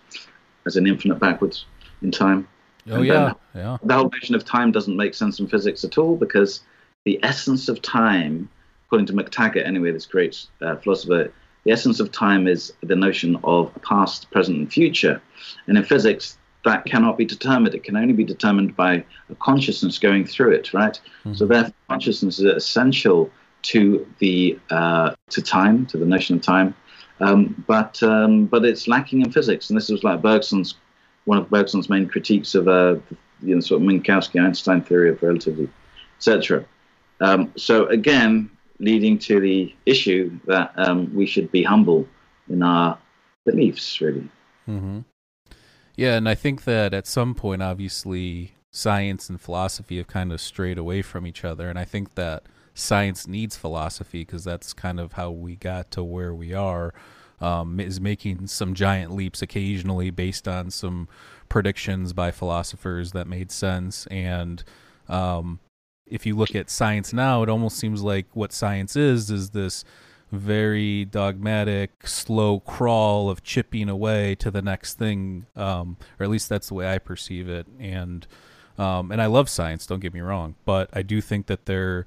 [0.66, 1.64] as an infinite backwards
[2.02, 2.46] in time.
[2.90, 5.96] oh and yeah, yeah, The whole notion of time doesn't make sense in physics at
[5.96, 6.60] all because
[7.04, 8.48] the essence of time,
[8.86, 11.32] according to McTaggart, anyway, this great uh, philosopher,
[11.64, 15.20] the essence of time is the notion of past, present, and future.
[15.66, 17.74] And in physics, that cannot be determined.
[17.74, 21.00] It can only be determined by a consciousness going through it, right?
[21.20, 21.34] Mm-hmm.
[21.34, 23.30] So therefore, consciousness is essential
[23.62, 26.74] to the uh, to time, to the notion of time.
[27.20, 30.74] Um, but um, but it's lacking in physics, and this was like Bergson's
[31.24, 32.96] one of Bergson's main critiques of uh,
[33.42, 35.70] you know sort of Minkowski-Einstein theory of relativity,
[36.18, 36.64] etc.
[37.20, 42.06] Um, so again, leading to the issue that um, we should be humble
[42.48, 42.98] in our
[43.44, 44.28] beliefs, really.
[44.68, 45.00] Mm-hmm.
[45.96, 50.40] Yeah, and I think that at some point, obviously, science and philosophy have kind of
[50.40, 52.42] strayed away from each other, and I think that
[52.74, 56.92] science needs philosophy because that's kind of how we got to where we are.
[57.40, 61.08] Um, is making some giant leaps occasionally based on some
[61.48, 64.06] predictions by philosophers that made sense.
[64.06, 64.62] And
[65.08, 65.58] um,
[66.06, 69.84] if you look at science now, it almost seems like what science is is this
[70.30, 76.48] very dogmatic, slow crawl of chipping away to the next thing, um, or at least
[76.48, 77.66] that's the way I perceive it.
[77.78, 78.26] And
[78.76, 79.86] um, and I love science.
[79.86, 82.06] Don't get me wrong, but I do think that there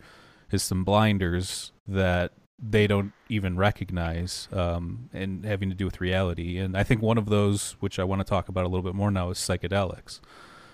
[0.51, 6.57] is some blinders that they don't even recognize, um, and having to do with reality.
[6.57, 8.95] And I think one of those, which I want to talk about a little bit
[8.95, 10.19] more now, is psychedelics.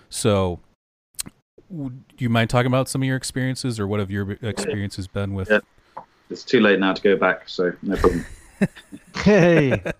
[0.08, 0.60] So
[1.74, 5.34] do you mind talking about some of your experiences or what have your experiences been
[5.34, 5.58] with yeah
[6.30, 8.24] it's too late now to go back, so no problem.
[9.16, 9.82] hey.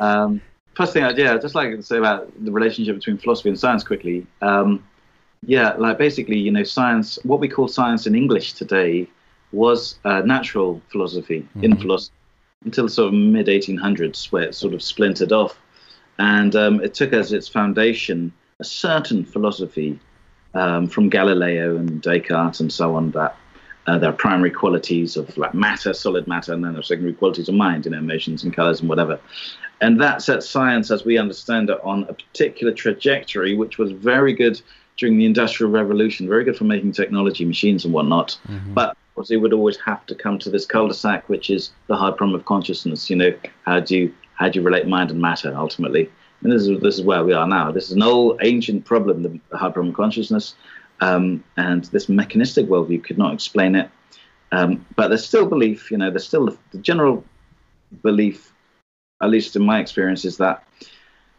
[0.00, 0.40] Um,
[0.74, 3.84] first thing, yeah, I'd just like to say about the relationship between philosophy and science
[3.84, 4.26] quickly.
[4.42, 4.84] Um,
[5.46, 9.08] yeah, like basically, you know, science, what we call science in English today
[9.52, 11.64] was uh, natural philosophy mm-hmm.
[11.64, 12.16] in philosophy
[12.64, 15.56] until sort of mid 1800s, where it sort of splintered off.
[16.18, 20.00] And um, it took as its foundation a certain philosophy
[20.54, 23.36] um, from Galileo and Descartes and so on that
[23.86, 27.12] uh, there are primary qualities of like matter, solid matter, and then there are secondary
[27.12, 29.20] qualities of mind, you know, emotions and colors and whatever.
[29.80, 34.32] And that sets science, as we understand it, on a particular trajectory, which was very
[34.32, 34.60] good
[34.96, 38.38] during the Industrial Revolution, very good for making technology, machines, and whatnot.
[38.48, 38.74] Mm-hmm.
[38.74, 38.96] But
[39.28, 42.46] it would always have to come to this cul-de-sac, which is the hard problem of
[42.46, 43.10] consciousness.
[43.10, 46.10] You know, how do you how do you relate mind and matter ultimately?
[46.44, 47.72] And this is this is where we are now.
[47.72, 50.54] This is an old ancient problem, the hard problem of consciousness.
[51.00, 53.90] Um, and this mechanistic worldview could not explain it.
[54.52, 57.24] Um, but there's still belief, you know, there's still the general
[58.02, 58.52] belief,
[59.22, 60.64] at least in my experience, is that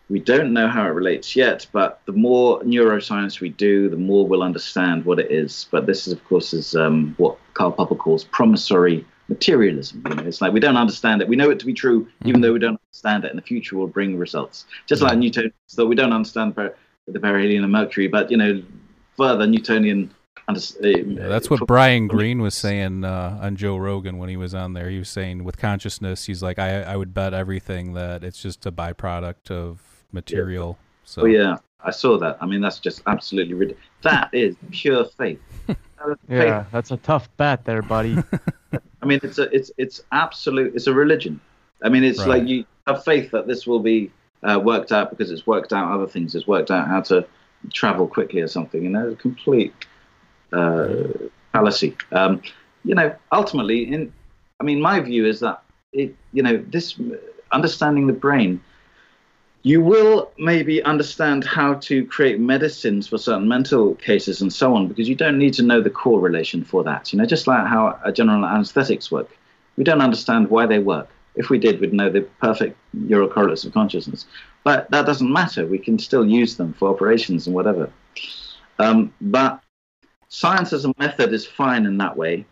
[0.10, 4.28] we don't know how it relates yet, but the more neuroscience we do, the more
[4.28, 5.68] we'll understand what it is.
[5.72, 10.04] But this is, of course, is um, what Karl Popper calls promissory materialism.
[10.08, 11.28] You know, it's like we don't understand it.
[11.28, 12.30] We know it to be true, mm-hmm.
[12.30, 13.32] even though we don't understand it.
[13.32, 14.66] and the future will bring results.
[14.88, 18.62] Just like Newton, so we don't understand the perihelion of Mercury, but you know,
[19.18, 20.14] further Newtonian.
[20.48, 24.54] Uh, yeah, that's what Brian Greene was saying uh, on Joe Rogan when he was
[24.54, 24.92] on there.
[24.92, 28.64] He was saying with consciousness, he's like, I, I would bet everything that it's just
[28.68, 30.78] a byproduct of material.
[30.80, 31.06] Yeah.
[31.06, 32.38] So oh, yeah, I saw that.
[32.42, 33.84] I mean, that's just absolutely ridiculous.
[34.04, 35.42] That is pure faith.
[36.28, 36.72] yeah, faith.
[36.72, 38.18] that's a tough bet there, buddy.
[39.02, 40.76] I mean, it's a it's it's absolute.
[40.76, 41.40] It's a religion.
[41.84, 42.40] I mean, it's right.
[42.40, 44.12] like you have faith that this will be
[44.44, 46.36] uh, worked out because it's worked out other things.
[46.36, 47.26] It's worked out how to
[47.72, 48.84] travel quickly or something.
[48.84, 49.74] You know, a complete
[50.52, 51.08] uh,
[51.52, 51.96] fallacy.
[52.12, 52.42] Um,
[52.84, 54.12] you know, ultimately, in
[54.60, 57.00] I mean, my view is that it, you know, this
[57.52, 58.62] understanding the brain,
[59.66, 64.88] you will maybe understand how to create medicines for certain mental cases and so on,
[64.88, 67.12] because you don't need to know the correlation for that.
[67.12, 69.36] You know, just like how general anesthetics work,
[69.76, 71.10] we don't understand why they work.
[71.34, 74.28] If we did, we'd know the perfect neural correlates of consciousness.
[74.64, 75.66] But that doesn't matter.
[75.66, 77.90] We can still use them for operations and whatever.
[78.78, 79.64] Um, but
[80.30, 82.46] science as a method is fine in that way.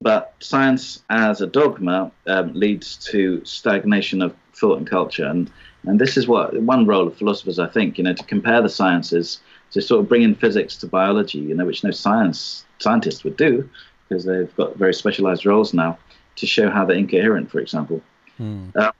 [0.00, 5.26] But science as a dogma um, leads to stagnation of thought and culture.
[5.26, 5.50] And,
[5.86, 8.68] and this is what one role of philosophers, I think, you know, to compare the
[8.68, 9.40] sciences,
[9.72, 13.36] to sort of bring in physics to biology, you know, which no science scientists would
[13.36, 13.68] do
[14.08, 15.98] because they've got very specialized roles now
[16.36, 18.02] to show how they're incoherent, for example.
[18.36, 18.68] Hmm.
[18.74, 18.92] Uh,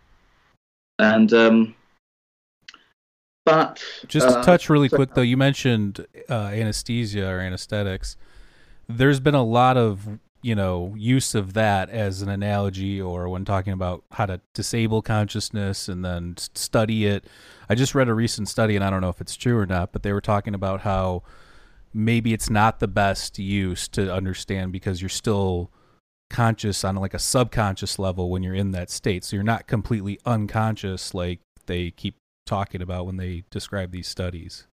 [0.99, 1.75] and um,
[3.45, 8.17] but just to uh, touch really so, quick though, you mentioned uh, anesthesia or anesthetics.
[8.89, 13.47] There's been a lot of you know use of that as an analogy, or when
[13.47, 17.25] talking about how to disable consciousness and then study it.
[17.71, 19.91] I just read a recent study, and I don't know if it's true or not,
[19.91, 21.23] but they were talking about how
[21.95, 25.71] maybe it's not the best use to understand because you're still
[26.29, 29.25] conscious on like a subconscious level when you're in that state.
[29.25, 34.67] So you're not completely unconscious like they keep talking about when they describe these studies.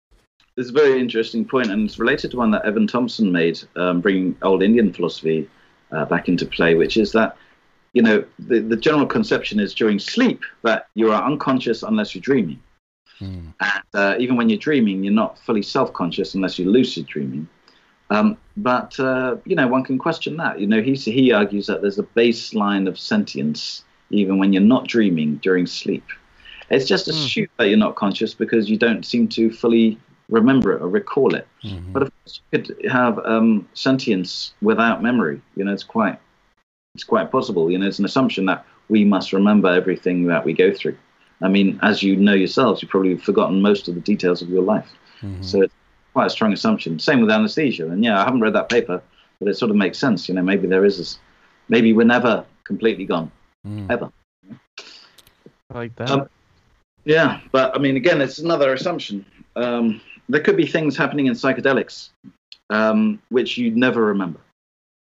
[0.57, 4.01] it's a very interesting point, and it's related to one that Evan Thompson made, um,
[4.01, 5.47] bringing old Indian philosophy
[5.93, 7.37] uh, back into play, which is that
[7.93, 12.23] you know the, the general conception is during sleep that you are unconscious unless you're
[12.23, 12.61] dreaming.
[13.21, 13.53] Mm.
[13.61, 17.49] And uh, even when you're dreaming, you're not fully self-conscious unless you're lucid dreaming.
[18.11, 20.61] Um, but uh, you know, one can question that.
[20.61, 24.87] You know, he he argues that there's a baseline of sentience even when you're not
[24.87, 26.05] dreaming during sleep.
[26.71, 27.11] It's just hmm.
[27.13, 27.57] assumed mm.
[27.59, 29.99] that you're not conscious because you don't seem to fully
[30.29, 31.47] remember it or recall it.
[31.65, 31.93] Mm-hmm.
[31.93, 35.41] But of course, you could have um, sentience without memory.
[35.57, 36.19] You know, it's quite
[36.95, 37.71] it's quite possible.
[37.71, 40.97] You know, it's an assumption that we must remember everything that we go through.
[41.41, 44.63] I mean, as you know yourselves, you've probably forgotten most of the details of your
[44.63, 44.91] life.
[45.23, 45.43] Mm-hmm.
[45.43, 45.75] So it's
[46.13, 46.99] quite a strong assumption.
[46.99, 47.89] Same with anesthesia.
[47.89, 49.01] And yeah, I haven't read that paper,
[49.39, 50.29] but it sort of makes sense.
[50.29, 51.19] You know, maybe there is this,
[51.69, 53.31] maybe we're never completely gone,
[53.67, 53.87] mm.
[53.91, 54.11] ever.
[55.71, 56.11] I like that.
[56.11, 56.29] Um,
[57.05, 59.25] yeah, but I mean, again, it's another assumption.
[59.55, 62.11] Um, there could be things happening in psychedelics
[62.71, 64.41] um, which you never remember.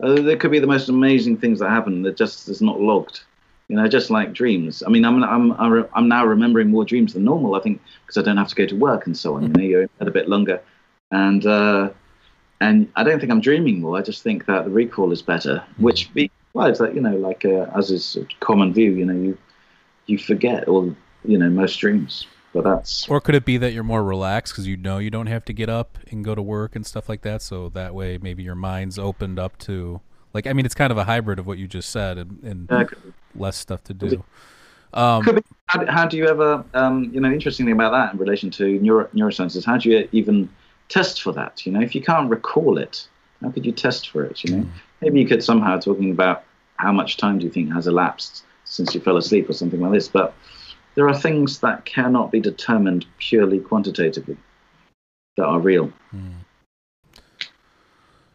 [0.02, 3.22] Uh, there could be the most amazing things that happen that just is not logged.
[3.70, 4.84] You know, just like dreams.
[4.86, 5.54] I mean, I'm I'm
[5.94, 7.56] I'm now remembering more dreams than normal.
[7.56, 9.44] I think because I don't have to go to work and so on.
[9.44, 10.62] You know, you're a bit longer,
[11.12, 11.90] and uh,
[12.60, 13.98] and I don't think I'm dreaming more.
[13.98, 17.68] I just think that the recall is better, which implies that you know, like uh,
[17.76, 19.38] as is a common view, you know, you
[20.08, 20.94] you forget all
[21.24, 22.28] you know most dreams.
[22.54, 25.28] But that's or could it be that you're more relaxed because you know you don't
[25.28, 27.42] have to get up and go to work and stuff like that?
[27.42, 30.02] So that way, maybe your mind's opened up to
[30.34, 32.72] like I mean, it's kind of a hybrid of what you just said and, and
[32.72, 32.86] uh,
[33.36, 34.24] less stuff to do.
[34.94, 35.24] Um,
[35.66, 39.08] how, how, do you ever, um, you know, interestingly about that in relation to neuro,
[39.08, 40.48] neurosciences, how do you even
[40.88, 41.66] test for that?
[41.66, 43.08] You know, if you can't recall it,
[43.42, 44.44] how could you test for it?
[44.44, 44.70] You know, mm.
[45.02, 46.44] maybe you could somehow talking about
[46.76, 49.94] how much time do you think has elapsed since you fell asleep or something like
[49.94, 50.36] this, but
[50.96, 54.38] there are things that cannot be determined purely quantitatively
[55.38, 55.92] that are real.
[56.12, 56.32] Hmm.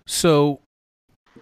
[0.06, 0.61] So,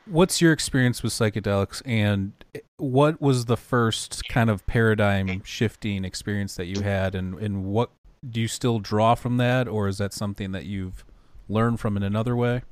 [0.06, 2.32] what's your experience with psychedelics, and
[2.78, 7.90] what was the first kind of paradigm shifting experience that you had, and, and what
[8.28, 11.04] do you still draw from that, or is that something that you've
[11.48, 12.62] learned from in another way?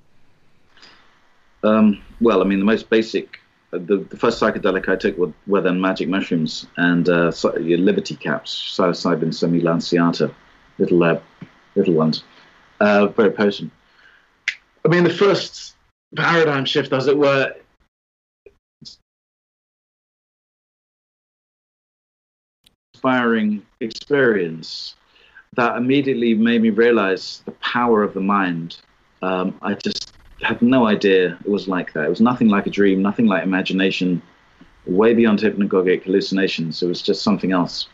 [1.62, 3.40] Um, well, I mean, the most basic
[3.78, 8.76] the, the first psychedelic I took were, were then magic mushrooms and uh, liberty caps,
[8.76, 10.32] Psilocybe semilanceata,
[10.78, 11.20] little uh,
[11.74, 12.24] little ones,
[12.80, 13.72] uh, very potent.
[14.84, 15.74] I mean, the first
[16.14, 17.54] paradigm shift, as it were,
[22.94, 24.94] inspiring experience
[25.56, 28.78] that immediately made me realize the power of the mind.
[29.22, 30.12] Um, I just
[30.42, 32.04] had no idea it was like that.
[32.04, 34.20] It was nothing like a dream, nothing like imagination,
[34.86, 36.82] way beyond hypnagogic hallucinations.
[36.82, 37.88] It was just something else.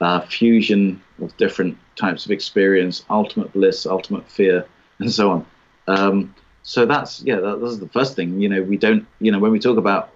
[0.00, 4.66] Uh, fusion of different types of experience, ultimate bliss, ultimate fear,
[4.98, 5.46] and so on.
[5.86, 8.40] Um, so that's yeah, that, that's the first thing.
[8.40, 9.06] You know, we don't.
[9.20, 10.10] You know, when we talk about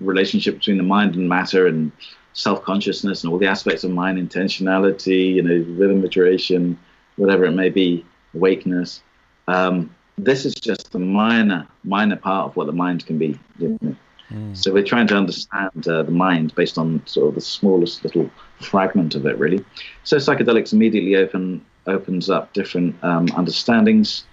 [0.00, 1.90] relationship between the mind and matter and
[2.32, 6.78] self-consciousness and all the aspects of mind, intentionality, you know, rhythm, iteration,
[7.16, 9.02] whatever it may be, awakeness.
[9.48, 13.38] Um, this is just the minor minor part of what the mind can be.
[13.60, 14.56] Mm.
[14.56, 18.30] So we're trying to understand uh, the mind based on sort of the smallest little
[18.60, 19.64] fragment of it, really.
[20.04, 24.24] So psychedelics immediately open opens up different um, understandings.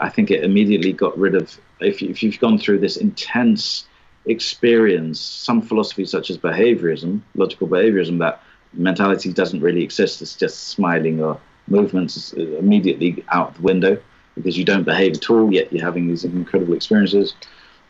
[0.00, 3.86] I think it immediately got rid of if, you, if you've gone through this intense
[4.26, 8.40] experience, some philosophies such as behaviorism, logical behaviorism, that
[8.72, 10.22] mentality doesn't really exist.
[10.22, 14.00] It's just smiling or movements immediately out the window
[14.34, 17.34] because you don't behave at all, yet you're having these incredible experiences.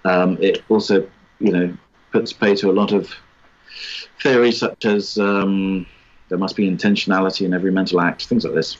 [0.04, 1.76] Um, it also, you know,
[2.10, 3.14] puts pay to a lot of
[4.20, 5.86] theories such as um,
[6.28, 8.78] there must be intentionality in every mental act, things like this.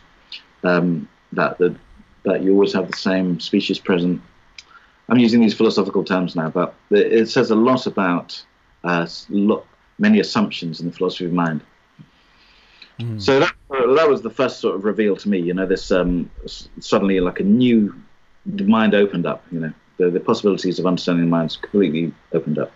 [0.64, 1.74] Um, that the,
[2.24, 4.20] that you always have the same species present.
[5.08, 8.42] I'm using these philosophical terms now, but it says a lot about
[8.84, 9.06] uh,
[9.98, 11.62] many assumptions in the philosophy of mind.
[13.00, 13.20] Mm.
[13.20, 15.38] So that that was the first sort of reveal to me.
[15.38, 17.94] You know, this um, suddenly like a new
[18.44, 19.44] mind opened up.
[19.50, 22.72] You know, the, the possibilities of understanding the mind completely opened up.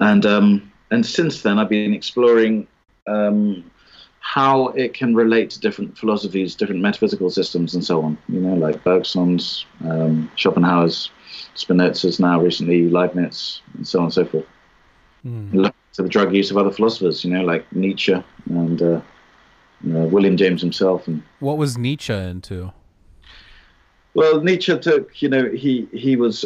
[0.00, 2.66] And um, and since then, I've been exploring
[3.06, 3.70] um,
[4.20, 8.18] how it can relate to different philosophies, different metaphysical systems, and so on.
[8.28, 11.10] You know, like Bergson's, um, Schopenhauer's,
[11.54, 14.46] Spinoza's now recently, Leibniz, and so on and so forth.
[15.26, 18.14] Mm to the drug use of other philosophers, you know, like Nietzsche
[18.48, 19.00] and uh,
[19.82, 21.08] William James himself.
[21.08, 22.72] And what was Nietzsche into?
[24.14, 26.44] Well, Nietzsche took, you know, he he was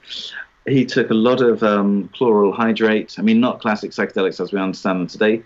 [0.66, 3.16] he took a lot of um, chloral hydrate.
[3.18, 5.42] I mean, not classic psychedelics as we understand them today.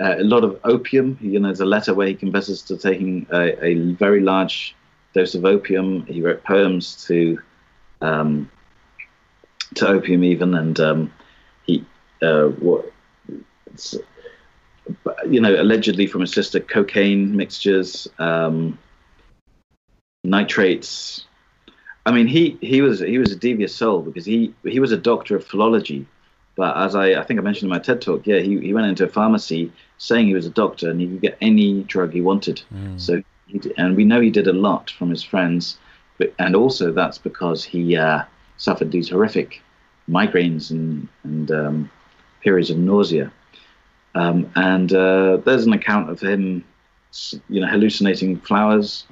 [0.00, 1.18] uh, a lot of opium.
[1.20, 4.74] You know, there's a letter where he confesses to taking a, a very large
[5.14, 6.06] dose of opium.
[6.06, 7.38] He wrote poems to
[8.00, 8.50] um,
[9.74, 11.12] to opium even, and um,
[12.22, 12.92] uh, what
[15.28, 18.78] you know allegedly from his sister cocaine mixtures, um,
[20.24, 21.24] nitrates.
[22.06, 24.96] I mean, he, he was he was a devious soul because he he was a
[24.96, 26.06] doctor of philology,
[26.56, 28.86] but as I, I think I mentioned in my TED talk, yeah, he, he went
[28.86, 32.20] into a pharmacy saying he was a doctor and he could get any drug he
[32.20, 32.62] wanted.
[32.74, 33.00] Mm.
[33.00, 35.78] So he, and we know he did a lot from his friends,
[36.16, 38.22] but and also that's because he uh,
[38.56, 39.60] suffered these horrific
[40.08, 41.90] migraines and and um,
[42.40, 43.32] periods of nausea.
[44.14, 46.64] Um, and uh, there's an account of him,
[47.48, 49.06] you know, hallucinating flowers.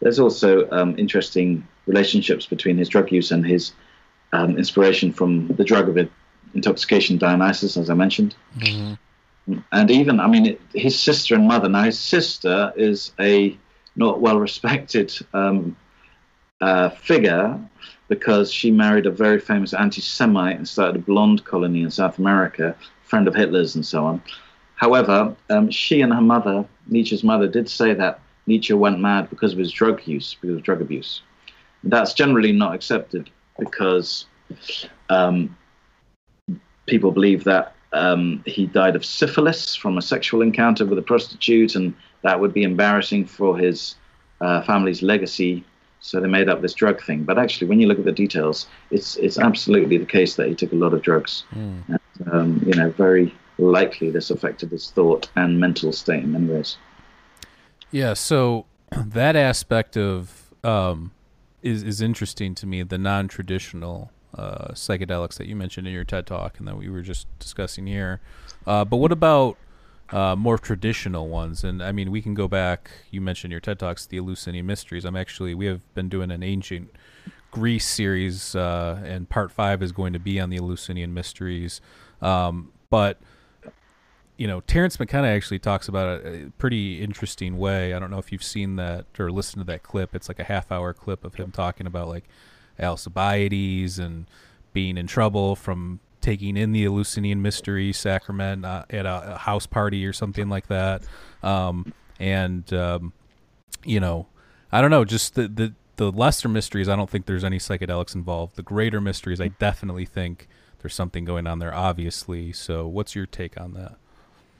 [0.00, 3.72] There's also um, interesting relationships between his drug use and his
[4.32, 6.08] um, inspiration from the drug of
[6.54, 8.34] intoxication, Dionysus, as I mentioned.
[8.58, 9.58] Mm-hmm.
[9.72, 11.68] And even, I mean, it, his sister and mother.
[11.68, 13.56] Now, his sister is a
[13.96, 15.76] not well respected um,
[16.60, 17.58] uh, figure
[18.10, 22.18] because she married a very famous anti Semite and started a blonde colony in South
[22.18, 24.20] America, friend of Hitler's and so on.
[24.74, 29.52] However, um, she and her mother, Nietzsche's mother, did say that Nietzsche went mad because
[29.52, 31.22] of his drug use, because of drug abuse.
[31.84, 34.26] That's generally not accepted because
[35.08, 35.56] um,
[36.86, 41.76] people believe that um, he died of syphilis from a sexual encounter with a prostitute,
[41.76, 43.94] and that would be embarrassing for his
[44.40, 45.64] uh, family's legacy
[46.00, 47.24] so they made up this drug thing.
[47.24, 50.54] But actually, when you look at the details, it's it's absolutely the case that he
[50.54, 51.44] took a lot of drugs.
[51.54, 51.82] Mm.
[51.88, 56.46] And, um, you know, very likely this affected his thought and mental state in many
[56.46, 56.76] ways.
[57.90, 58.14] Yeah.
[58.14, 61.12] So that aspect of um,
[61.62, 62.82] is is interesting to me.
[62.82, 67.02] The non-traditional uh, psychedelics that you mentioned in your TED talk and that we were
[67.02, 68.20] just discussing here.
[68.66, 69.56] Uh, but what about
[70.12, 71.64] uh, more traditional ones.
[71.64, 72.90] And I mean, we can go back.
[73.10, 75.04] You mentioned your TED talks, the Eleusinian Mysteries.
[75.04, 76.90] I'm actually we have been doing an ancient
[77.50, 81.80] Greece series, uh, and part five is going to be on the Eleusinian Mysteries.
[82.22, 83.18] Um, but
[84.36, 87.92] you know, Terence McKenna actually talks about a pretty interesting way.
[87.92, 90.14] I don't know if you've seen that or listened to that clip.
[90.14, 92.24] It's like a half hour clip of him talking about like
[92.80, 94.26] Alcibiades and
[94.72, 99.66] being in trouble from taking in the Eleusinian Mystery Sacrament uh, at a, a, house
[99.66, 101.02] party or something like that.
[101.42, 103.12] Um, and um,
[103.84, 104.26] you know,
[104.70, 106.88] I don't know, just the, the the lesser mysteries.
[106.88, 108.56] I don't think there's any psychedelics involved.
[108.56, 110.48] The greater mysteries, I definitely think
[110.80, 111.74] there's something going on there.
[111.74, 112.52] Obviously.
[112.52, 113.96] So, what's your take on that?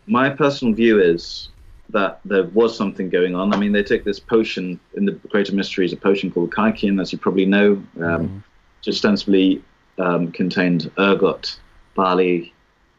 [0.06, 1.50] My personal view is
[1.90, 3.52] that there was something going on.
[3.52, 7.12] I mean, they took this potion in the Greater Mysteries, a potion called Kykeon, as
[7.12, 8.42] you probably know, um, mm.
[8.80, 9.62] just ostensibly
[10.01, 11.59] um, contained ergot,
[11.94, 12.53] barley,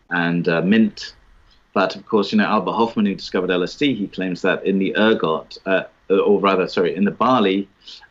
[0.10, 1.16] and uh, mint.
[1.74, 4.95] But of course, you know, Albert Hofmann, who discovered LSD, he claims that in the
[4.97, 7.68] ergot, uh, or rather, sorry, in the barley,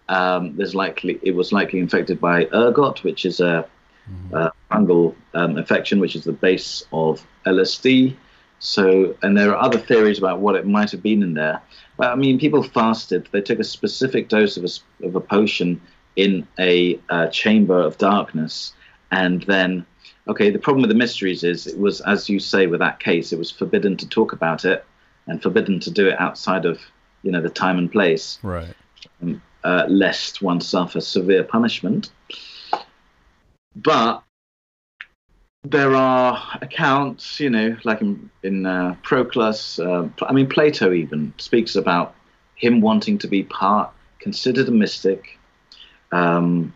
[0.08, 3.66] um, there's likely it was likely infected by ergot, which is a,
[4.10, 4.74] mm-hmm.
[4.74, 8.16] fungal um, infection, which is the base of LSD.
[8.58, 11.62] So, and there are other theories about what it might have been in there.
[11.96, 13.28] But I mean, people fasted.
[13.30, 15.80] They took a specific dose of a, of a potion
[16.16, 18.74] in a uh, chamber of darkness,
[19.10, 19.84] and then,
[20.28, 23.32] okay, the problem with the mysteries is it was, as you say, with that case,
[23.32, 24.84] it was forbidden to talk about it
[25.26, 26.80] and forbidden to do it outside of,
[27.22, 28.38] you know, the time and place.
[28.42, 28.74] Right.
[29.22, 32.10] Um, uh, lest one suffer severe punishment.
[33.76, 34.22] But
[35.62, 41.34] there are accounts, you know, like in, in uh, Proclus, uh, I mean, Plato even
[41.36, 42.14] speaks about
[42.54, 45.38] him wanting to be part, considered a mystic,
[46.12, 46.74] um,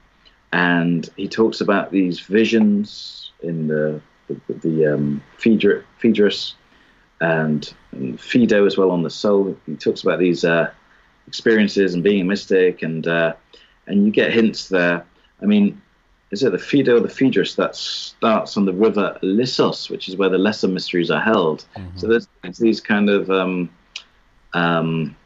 [0.54, 6.54] and he talks about these visions in the the, the um, Phaedrus
[7.20, 9.56] and, and Phaedo as well on the soul.
[9.66, 10.70] He talks about these uh,
[11.26, 13.34] experiences and being a mystic, and uh,
[13.88, 15.04] and you get hints there.
[15.42, 15.82] I mean,
[16.30, 20.16] is it the Phaedo or the Phaedrus that starts on the river Lissos, which is
[20.16, 21.66] where the lesser mysteries are held?
[21.76, 21.98] Mm-hmm.
[21.98, 23.68] So there's, there's, these kind of um,
[24.52, 25.16] um,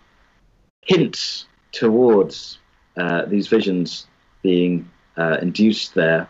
[0.81, 2.59] hints towards
[2.97, 4.07] uh, these visions
[4.43, 4.89] being
[5.19, 6.29] uh, induced there.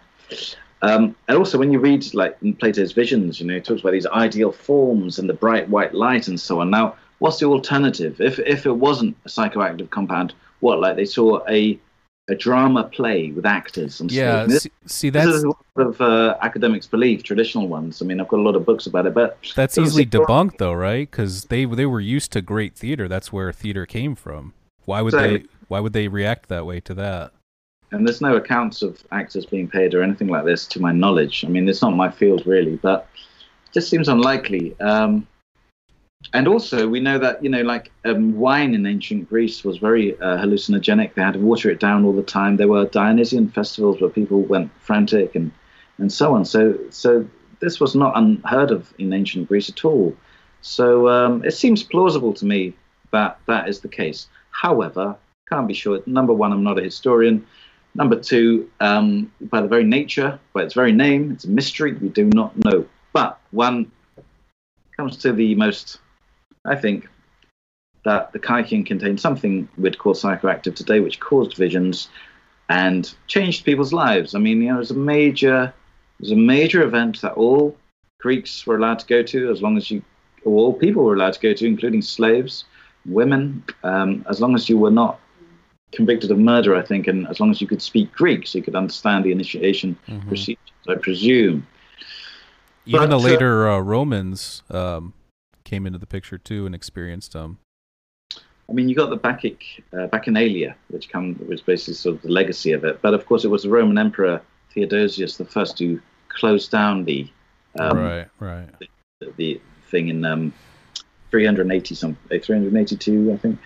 [0.82, 3.92] Um, and also, when you read like in Plato's visions, you know, he talks about
[3.92, 6.70] these ideal forms and the bright white light and so on.
[6.70, 8.20] Now, what's the alternative?
[8.20, 11.78] If if it wasn't a psychoactive compound, what like they saw a
[12.28, 14.60] a drama play with actors and yeah, stuff.
[14.60, 18.02] See, see, that's this is a lot of uh, academics believe, traditional ones.
[18.02, 20.74] I mean, I've got a lot of books about it, but that's easily debunked, though,
[20.74, 21.10] right?
[21.10, 23.08] Because they they were used to great theater.
[23.08, 24.52] That's where theater came from.
[24.84, 27.32] Why would so, they Why would they react that way to that?
[27.90, 31.44] And there's no accounts of actors being paid or anything like this to my knowledge.
[31.44, 34.78] I mean, it's not my field really, but it just seems unlikely.
[34.80, 35.26] Um,
[36.32, 40.18] and also, we know that you know, like um, wine in ancient Greece was very
[40.20, 41.14] uh, hallucinogenic.
[41.14, 42.56] They had to water it down all the time.
[42.56, 45.52] There were Dionysian festivals where people went frantic and
[45.98, 46.44] and so on.
[46.44, 47.26] So so
[47.60, 50.14] this was not unheard of in ancient Greece at all.
[50.60, 52.74] So um, it seems plausible to me
[53.12, 54.28] that that is the case.
[54.50, 55.16] However,
[55.48, 56.02] can't be sure.
[56.06, 57.46] Number one, I'm not a historian.
[57.98, 61.94] Number two, um, by the very nature, by its very name, it's a mystery.
[61.94, 62.86] We do not know.
[63.12, 63.90] But one
[64.96, 65.98] comes to the most,
[66.64, 67.08] I think,
[68.04, 72.08] that the Kykeon contained something we'd call psychoactive today, which caused visions
[72.68, 74.36] and changed people's lives.
[74.36, 77.76] I mean, you know, it was a major, it was a major event that all
[78.20, 80.02] Greeks were allowed to go to, as long as you,
[80.44, 82.64] all people were allowed to go to, including slaves,
[83.06, 85.18] women, um, as long as you were not
[85.92, 88.64] convicted of murder, I think, and as long as you could speak Greek, so you
[88.64, 90.28] could understand the initiation Mhm.
[90.28, 91.66] procedures, I presume.
[92.86, 95.14] Even But, the uh, later uh, Romans um,
[95.64, 97.58] came into the picture too and experienced them.
[98.70, 102.28] I mean, you got the Bacchic, uh, Bacchanalia, which come, was basically sort of the
[102.30, 103.00] legacy of it.
[103.00, 104.42] But of course, it was the Roman Emperor
[104.74, 107.28] Theodosius the first who closed down the
[107.78, 108.68] um, right, right.
[108.78, 109.60] the, the
[109.90, 110.52] thing in um,
[111.30, 113.58] 380 some uh, 382 i think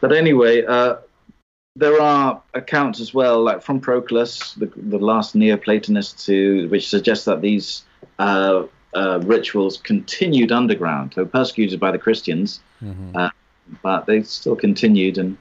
[0.00, 0.96] but anyway uh,
[1.76, 7.24] there are accounts as well like from proclus the, the last neoplatonist to which suggests
[7.26, 7.84] that these
[8.18, 8.64] uh,
[8.94, 13.28] uh, rituals continued underground they were persecuted by the christians hmm uh,
[13.82, 15.36] but they still continued and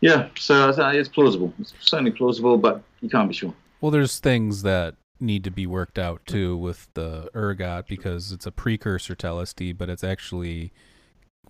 [0.00, 1.52] yeah so it's plausible.
[1.58, 3.54] It's certainly plausible but you can't be sure.
[3.80, 8.46] Well, there's things that need to be worked out too with the ergot because it's
[8.46, 10.72] a precursor to LSD, but it's actually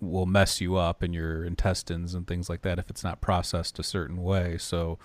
[0.01, 3.79] will mess you up in your intestines and things like that if it's not processed
[3.79, 4.57] a certain way.
[4.57, 4.97] So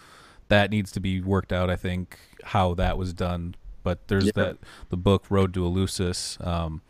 [0.49, 1.71] that needs to be worked out.
[1.71, 3.55] I think how that was done.
[3.83, 4.33] But there's Yeah.
[4.37, 6.81] that the book Road to Eleusis, um,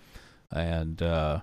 [0.53, 1.41] and uh,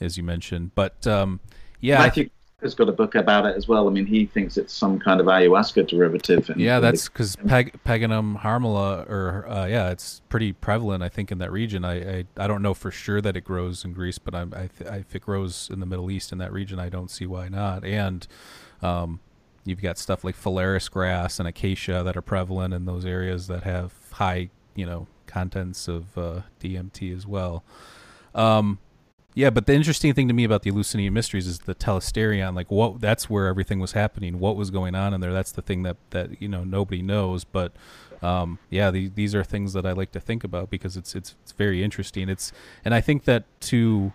[0.00, 1.40] as you mentioned, but um,
[1.80, 2.30] yeah, matthew
[2.60, 5.20] has got a book about it as well i mean he thinks it's some kind
[5.20, 10.52] of ayahuasca derivative and Yeah, that's because Pag- Peganum harmala, or uh, yeah, it's pretty
[10.52, 11.84] prevalent, I think, in that region.
[11.84, 14.68] I, I I don't know for sure that it grows in Greece, but I'm, I
[14.76, 17.48] th- if it grows in the Middle East in that region, I don't see why
[17.48, 17.84] not.
[17.84, 18.26] And
[18.82, 19.20] um,
[19.64, 23.62] you've got stuff like phalaris grass and acacia that are prevalent in those areas that
[23.62, 27.62] have high, you know, contents of uh, DMT as well.
[28.34, 28.78] Um,
[29.34, 32.54] yeah, but the interesting thing to me about the Eleusinian mysteries is the telesterion.
[32.56, 33.00] Like, what?
[33.00, 34.38] That's where everything was happening.
[34.38, 35.32] What was going on in there?
[35.32, 37.44] That's the thing that that you know nobody knows.
[37.44, 37.72] But
[38.22, 41.36] um, yeah, the, these are things that I like to think about because it's it's
[41.42, 42.28] it's very interesting.
[42.28, 42.52] It's
[42.84, 44.12] and I think that to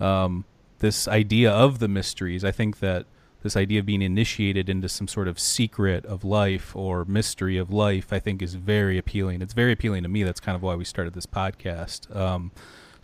[0.00, 0.44] um,
[0.78, 3.06] this idea of the mysteries, I think that
[3.42, 7.70] this idea of being initiated into some sort of secret of life or mystery of
[7.70, 9.42] life, I think is very appealing.
[9.42, 10.24] It's very appealing to me.
[10.24, 12.14] That's kind of why we started this podcast.
[12.14, 12.50] Um,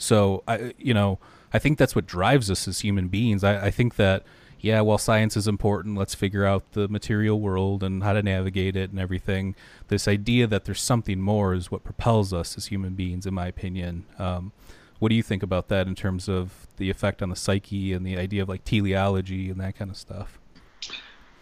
[0.05, 1.18] so I, you know,
[1.52, 3.42] I think that's what drives us as human beings.
[3.42, 4.22] I, I think that,
[4.61, 8.76] yeah, while science is important, let's figure out the material world and how to navigate
[8.76, 9.55] it and everything.
[9.88, 13.46] This idea that there's something more is what propels us as human beings, in my
[13.46, 14.05] opinion.
[14.18, 14.52] Um,
[14.98, 18.07] what do you think about that in terms of the effect on the psyche and
[18.07, 20.38] the idea of like teleology and that kind of stuff?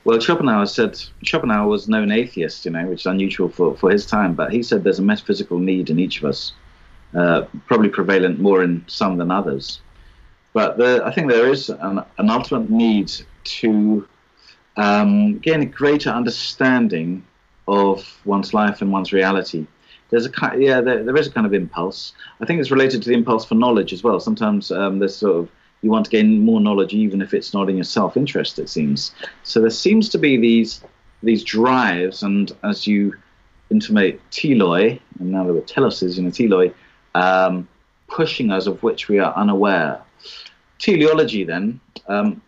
[0.04, 4.04] Well, Schopenhauer said Schopenhauer was known atheist, you know, which is unusual for, for his
[4.04, 6.52] time, but he said there's a metaphysical need in each of us,
[7.14, 9.80] uh, probably prevalent more in some than others.
[10.52, 13.10] But I think there is an, an ultimate need
[13.60, 14.06] to
[14.76, 17.24] um, gain a greater understanding
[17.68, 19.66] of one's life and one's reality.
[20.10, 22.12] There's a ki- yeah, there, there is a kind of impulse.
[22.40, 24.20] I think it's related to the impulse for knowledge as well.
[24.20, 25.48] Sometimes um, there's sort of
[25.80, 28.58] you want to gain more knowledge even if it's not in your self-interest.
[28.58, 29.60] It seems so.
[29.60, 30.82] There seems to be these
[31.22, 33.14] these drives, and as you
[33.70, 36.74] intimate, teloi, and now there were teloses, you know, teloi,
[37.14, 37.68] um,
[38.08, 40.00] pushing us of which we are unaware.
[40.78, 42.42] Teleology, then, um,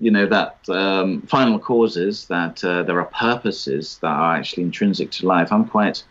[0.00, 5.10] you know, that um, final causes, that uh, there are purposes that are actually intrinsic
[5.10, 5.52] to life.
[5.52, 6.04] I'm quite,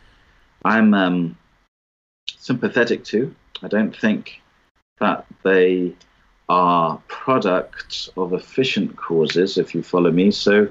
[0.65, 1.38] I'm um,
[2.38, 3.34] sympathetic to.
[3.63, 4.41] I don't think
[4.99, 5.93] that they
[6.49, 10.32] are products of efficient causes, if you follow me.
[10.32, 10.68] So,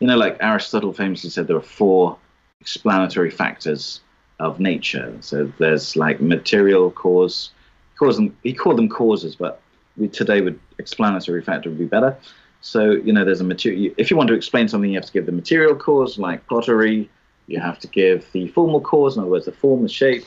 [0.00, 2.16] you know, like Aristotle famously said, there are four
[2.60, 4.00] explanatory factors
[4.44, 5.16] of nature.
[5.20, 7.50] So there's like material cause,
[7.98, 9.60] calls them, he called them causes, but
[9.96, 12.16] we today would explanatory factor would be better.
[12.60, 15.12] So, you know, there's a material, if you want to explain something, you have to
[15.12, 17.10] give the material cause, like pottery.
[17.46, 20.26] You have to give the formal cause, in other words, the form, the shape.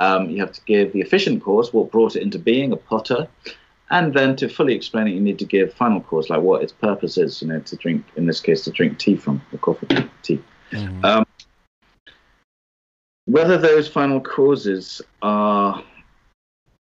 [0.00, 3.28] Um, you have to give the efficient cause, what brought it into being, a potter.
[3.90, 6.72] And then to fully explain it, you need to give final cause, like what its
[6.72, 9.86] purpose is, you know, to drink, in this case, to drink tea from, or coffee,
[10.22, 10.42] tea.
[11.04, 11.26] Um,
[13.26, 15.82] whether those final causes are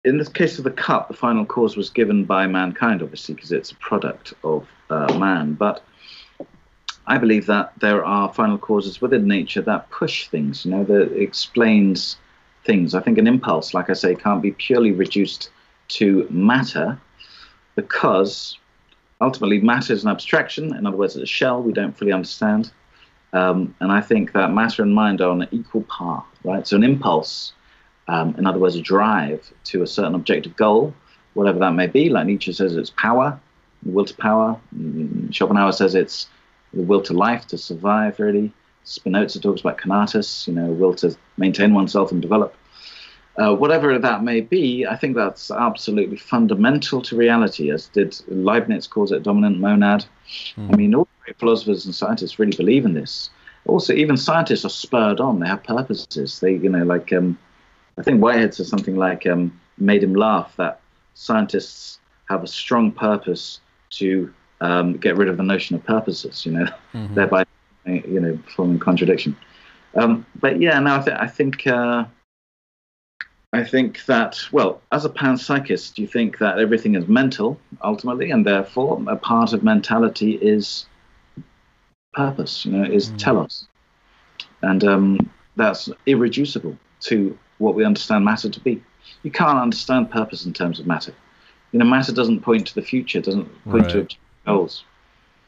[0.05, 3.51] in this case of the cup, the final cause was given by mankind, obviously, because
[3.51, 5.53] it's a product of uh, man.
[5.53, 5.83] But
[7.05, 11.11] I believe that there are final causes within nature that push things, you know, that
[11.19, 12.17] explains
[12.63, 12.95] things.
[12.95, 15.49] I think an impulse, like I say, can't be purely reduced
[15.89, 16.99] to matter
[17.75, 18.57] because
[19.19, 20.75] ultimately matter is an abstraction.
[20.75, 22.71] In other words, it's a shell we don't fully understand.
[23.33, 26.65] Um, and I think that matter and mind are on an equal par, right?
[26.65, 27.53] So an impulse,
[28.07, 30.93] um, in other words, a drive to a certain objective goal,
[31.33, 33.39] whatever that may be, like Nietzsche says it's power,
[33.83, 34.59] will to power.
[34.75, 36.27] Mm, Schopenhauer says it's
[36.73, 38.51] the will to life, to survive, really.
[38.83, 42.55] Spinoza talks about conatus, you know, will to maintain oneself and develop.
[43.37, 48.85] Uh, whatever that may be, I think that's absolutely fundamental to reality, as did Leibniz
[48.85, 50.05] calls it dominant monad.
[50.57, 50.73] Mm.
[50.73, 53.29] I mean, all great philosophers and scientists really believe in this.
[53.65, 56.39] Also, even scientists are spurred on; they have purposes.
[56.39, 57.37] They, you know, like um,
[57.97, 60.81] I think Whitehead says something like um, made him laugh that
[61.13, 63.61] scientists have a strong purpose
[63.91, 66.45] to um, get rid of the notion of purposes.
[66.45, 67.13] You know, mm-hmm.
[67.15, 67.45] thereby,
[67.85, 69.37] you know, forming contradiction.
[69.95, 71.65] Um, but yeah, no, I, th- I think.
[71.65, 72.05] Uh,
[73.51, 78.45] I think that, well, as a panpsychist, you think that everything is mental ultimately, and
[78.45, 80.85] therefore a part of mentality is
[82.13, 83.17] purpose, you know, is mm.
[83.17, 83.67] telos.
[84.61, 88.83] And um, that's irreducible to what we understand matter to be.
[89.23, 91.13] You can't understand purpose in terms of matter.
[91.71, 94.09] You know, matter doesn't point to the future, doesn't point right.
[94.09, 94.83] to goals.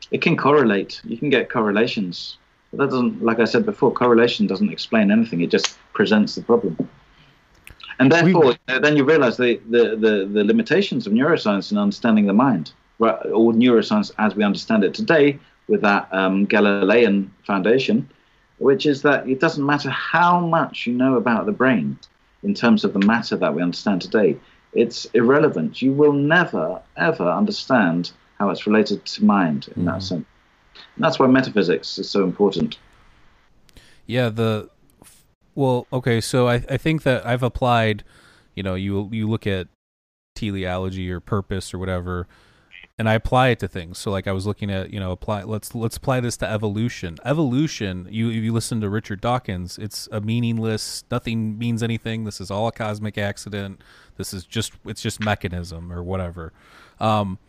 [0.09, 1.01] It can correlate.
[1.03, 2.37] You can get correlations.
[2.71, 5.41] But that doesn't, like I said before, correlation doesn't explain anything.
[5.41, 6.77] It just presents the problem.
[7.99, 12.25] And therefore, we, then you realize the, the, the, the, limitations of neuroscience in understanding
[12.25, 18.09] the mind, or neuroscience as we understand it today with that um, Galilean foundation,
[18.57, 21.97] which is that it doesn't matter how much you know about the brain
[22.43, 24.37] in terms of the matter that we understand today,
[24.73, 25.81] it's irrelevant.
[25.81, 29.85] You will never, ever understand how it's related to mind in mm-hmm.
[29.85, 30.25] that sense.
[30.95, 32.77] And that's why metaphysics is so important.
[34.07, 34.69] Yeah, the
[35.55, 38.03] well, okay, so I I think that I've applied,
[38.55, 39.67] you know, you you look at
[40.35, 42.27] teleology or purpose or whatever,
[42.97, 43.97] and I apply it to things.
[43.97, 47.17] So like I was looking at, you know, apply let's let's apply this to evolution.
[47.25, 52.23] Evolution, you if you listen to Richard Dawkins, it's a meaningless, nothing means anything.
[52.23, 53.81] This is all a cosmic accident.
[54.17, 56.53] This is just it's just mechanism or whatever.
[56.99, 57.39] Um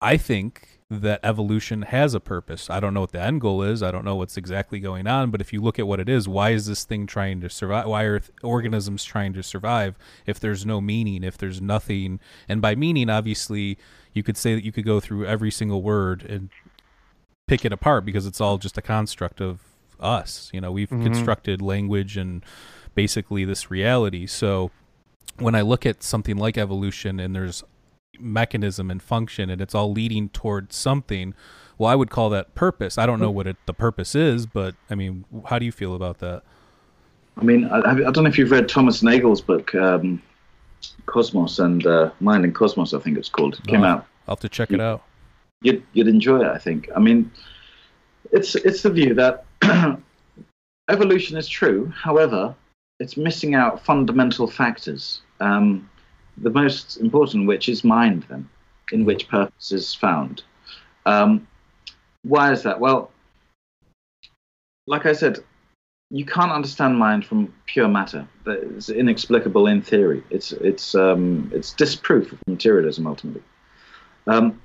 [0.00, 2.70] I think that evolution has a purpose.
[2.70, 3.82] I don't know what the end goal is.
[3.82, 6.28] I don't know what's exactly going on, but if you look at what it is,
[6.28, 7.86] why is this thing trying to survive?
[7.86, 12.20] Why are th- organisms trying to survive if there's no meaning, if there's nothing?
[12.48, 13.78] And by meaning, obviously,
[14.12, 16.50] you could say that you could go through every single word and
[17.46, 19.60] pick it apart because it's all just a construct of
[20.00, 20.50] us.
[20.52, 21.04] You know, we've mm-hmm.
[21.04, 22.44] constructed language and
[22.94, 24.26] basically this reality.
[24.26, 24.70] So
[25.38, 27.64] when I look at something like evolution and there's
[28.20, 31.34] mechanism and function and it's all leading towards something
[31.78, 32.98] well i would call that purpose.
[32.98, 35.94] I don't know what it, the purpose is but i mean how do you feel
[35.94, 36.42] about that?
[37.36, 40.22] I mean i, I don't know if you've read thomas nagel's book um,
[41.06, 43.54] cosmos and uh, mind and cosmos i think it's called.
[43.54, 44.06] It came oh, out.
[44.26, 45.02] I'll have to check you, it out.
[45.62, 46.88] You'd, you'd enjoy it i think.
[46.94, 47.30] I mean
[48.32, 49.44] it's it's the view that
[50.88, 51.92] evolution is true.
[51.94, 52.54] However
[53.00, 55.22] it's missing out fundamental factors.
[55.40, 55.88] Um,
[56.38, 58.48] the most important which is mind, then,
[58.92, 59.06] in mm-hmm.
[59.06, 60.42] which purpose is found.
[61.06, 61.46] Um,
[62.22, 62.80] why is that?
[62.80, 63.10] Well,
[64.86, 65.38] like I said,
[66.10, 68.26] you can't understand mind from pure matter.
[68.46, 70.22] It's inexplicable in theory.
[70.30, 73.42] It's it's um, it's disproof of materialism ultimately.
[74.26, 74.60] Um,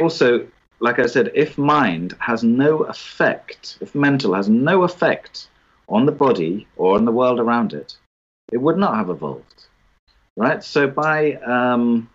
[0.00, 0.46] also,
[0.80, 5.48] like I said, if mind has no effect, if mental has no effect
[5.88, 7.96] on the body or on the world around it,
[8.52, 9.66] it would not have evolved
[10.36, 10.62] right?
[10.62, 12.08] So by um,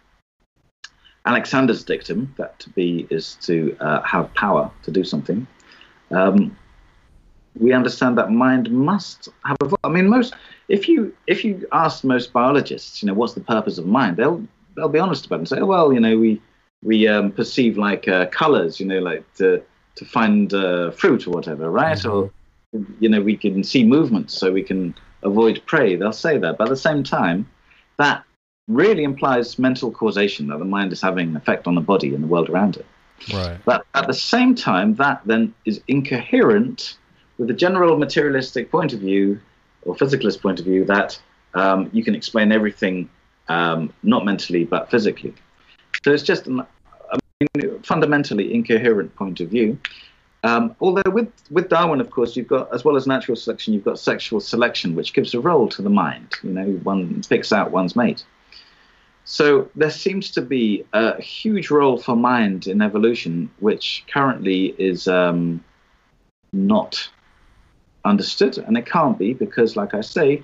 [1.25, 5.45] Alexander's dictum, that to be is to uh, have power to do something,
[6.11, 6.57] um,
[7.59, 9.75] we understand that mind must have a.
[9.83, 10.33] I mean, most
[10.69, 14.45] if you if you ask most biologists, you know, what's the purpose of mind, they'll
[14.75, 16.41] they'll be honest about it and say, oh, well, you know, we
[16.83, 19.61] we um, perceive like uh, colors, you know, like to
[19.95, 21.97] to find uh, fruit or whatever, right?
[21.97, 22.09] Mm-hmm.
[22.09, 22.31] Or
[22.99, 25.97] you know, we can see movements so we can avoid prey.
[25.97, 27.49] They'll say that, but at the same time,
[28.01, 28.23] that
[28.67, 32.23] really implies mental causation that the mind is having an effect on the body and
[32.23, 32.85] the world around it.
[33.33, 33.59] Right.
[33.65, 36.97] But at the same time, that then is incoherent
[37.37, 39.39] with the general materialistic point of view
[39.83, 41.19] or physicalist point of view that
[41.53, 43.09] um, you can explain everything
[43.47, 45.33] um, not mentally but physically.
[46.03, 46.67] So it's just a
[47.83, 49.77] fundamentally incoherent point of view.
[50.43, 53.85] Um, although with, with Darwin, of course, you've got, as well as natural selection, you've
[53.85, 56.33] got sexual selection, which gives a role to the mind.
[56.41, 58.25] You know, one picks out one's mate.
[59.23, 65.07] So there seems to be a huge role for mind in evolution, which currently is
[65.07, 65.63] um,
[66.51, 67.07] not
[68.03, 70.43] understood, and it can't be because, like I say,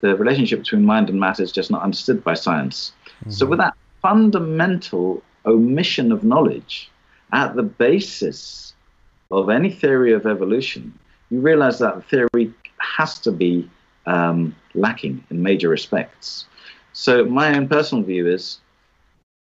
[0.00, 2.92] the relationship between mind and matter is just not understood by science.
[3.20, 3.30] Mm-hmm.
[3.30, 6.90] So with that fundamental omission of knowledge
[7.32, 8.73] at the basis
[9.38, 10.96] of any theory of evolution,
[11.30, 13.68] you realize that theory has to be
[14.06, 16.46] um, lacking in major respects.
[16.92, 18.60] So my own personal view is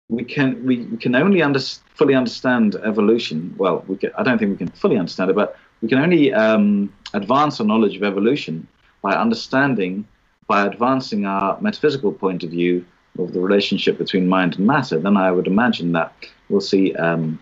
[0.09, 1.59] we can we, we can only under,
[1.95, 3.55] fully understand evolution.
[3.57, 6.33] Well, we can, I don't think we can fully understand it, but we can only
[6.33, 8.67] um, advance our knowledge of evolution
[9.01, 10.05] by understanding,
[10.47, 12.85] by advancing our metaphysical point of view
[13.17, 14.99] of the relationship between mind and matter.
[14.99, 16.11] Then I would imagine that
[16.49, 17.39] we'll see um,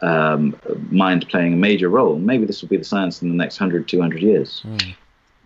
[0.00, 0.58] um,
[0.90, 2.18] mind playing a major role.
[2.18, 4.62] Maybe this will be the science in the next 100, 200 years.
[4.64, 4.94] Mm.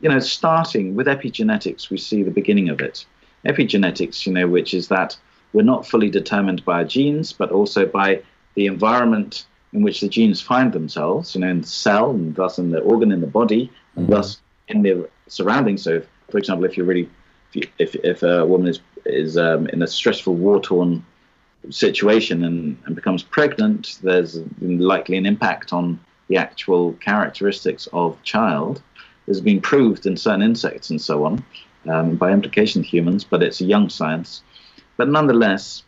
[0.01, 3.05] You know, starting with epigenetics, we see the beginning of it.
[3.44, 5.16] Epigenetics, you know, which is that
[5.53, 8.22] we're not fully determined by our genes, but also by
[8.55, 12.59] the environment in which the genes find themselves, you know, in the cell and thus
[12.59, 14.14] in the organ in the body, and mm-hmm.
[14.14, 15.82] thus in the surroundings.
[15.82, 17.09] So, for example, if you're really,
[17.53, 21.05] if, you, if, if a woman is is um, in a stressful, war-torn
[21.70, 28.82] situation and, and becomes pregnant, there's likely an impact on the actual characteristics of child.
[29.26, 31.44] There's been proved in certain insects and so on,
[31.88, 34.42] um, by implication humans, but it's a young science.
[34.96, 35.82] But nonetheless,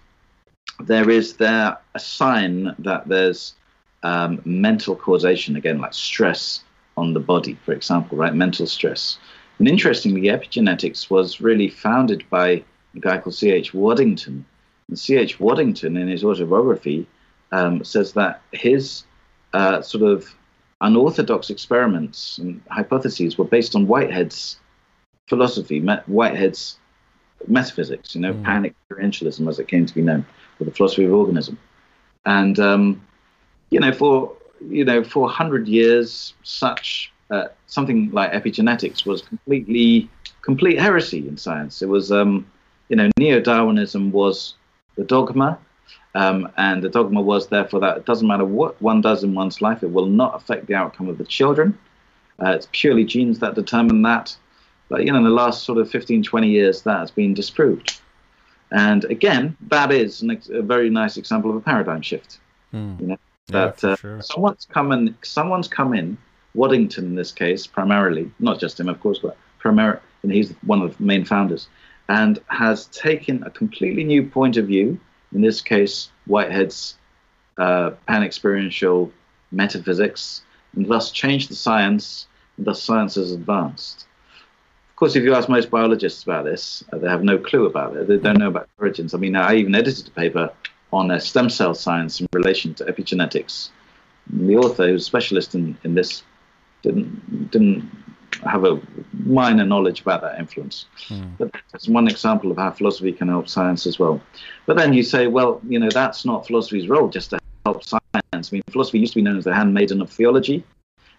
[0.80, 3.54] there is there a sign that there's
[4.02, 6.62] um, mental causation, again, like stress
[6.96, 8.34] on the body, for example, right?
[8.34, 9.18] Mental stress.
[9.58, 12.64] And interestingly, epigenetics was really founded by
[12.94, 13.74] a guy called C.H.
[13.74, 14.44] Waddington.
[14.96, 15.40] C.H.
[15.40, 17.06] Waddington, in his autobiography,
[17.52, 19.04] um, says that his
[19.52, 20.34] uh, sort of
[20.80, 24.58] unorthodox experiments and hypotheses were based on Whitehead's
[25.26, 26.78] philosophy, Whitehead's
[27.46, 28.44] metaphysics, you know, mm.
[28.44, 30.24] pan experientialism as it came to be known,
[30.58, 31.58] or the philosophy of organism.
[32.26, 33.02] And um,
[33.70, 34.36] you know, for
[34.68, 40.08] you know, for hundred years, such uh, something like epigenetics was completely
[40.42, 41.82] complete heresy in science.
[41.82, 42.50] It was, um,
[42.88, 44.54] you know, neo-Darwinism was
[44.96, 45.58] the dogma,
[46.14, 49.62] um, and the dogma was therefore that it doesn't matter what one does in one's
[49.62, 51.78] life, it will not affect the outcome of the children.
[52.42, 54.36] Uh, it's purely genes that determine that.
[54.88, 58.00] But you know, in the last sort of 15, 20 years, that has been disproved.
[58.72, 62.38] And again, that is an, a very nice example of a paradigm shift.
[62.72, 63.00] Mm.
[63.00, 63.18] You know,
[63.48, 64.22] that uh, sure.
[64.22, 66.16] someone's come in, someone's come in,
[66.54, 70.82] Waddington in this case, primarily, not just him, of course, but primarily, and he's one
[70.82, 71.68] of the main founders,
[72.10, 74.98] and has taken a completely new point of view.
[75.32, 76.96] In this case, Whitehead's
[77.56, 79.12] uh, pan-experiential
[79.52, 80.42] metaphysics,
[80.74, 84.06] and thus changed the science, and thus science has advanced.
[84.90, 87.96] Of course, if you ask most biologists about this, uh, they have no clue about
[87.96, 88.08] it.
[88.08, 89.14] They don't know about origins.
[89.14, 90.52] I mean, I even edited a paper
[90.92, 93.70] on a stem cell science in relation to epigenetics.
[94.32, 96.24] The author, who's a specialist in, in this,
[96.82, 97.88] didn't didn't
[98.48, 98.80] have a
[99.12, 100.86] minor knowledge about that influence.
[101.08, 101.36] Mm.
[101.38, 104.20] But that's one example of how philosophy can help science as well.
[104.66, 108.02] But then you say, well, you know, that's not philosophy's role just to help science.
[108.32, 110.64] I mean, philosophy used to be known as the handmaiden of theology,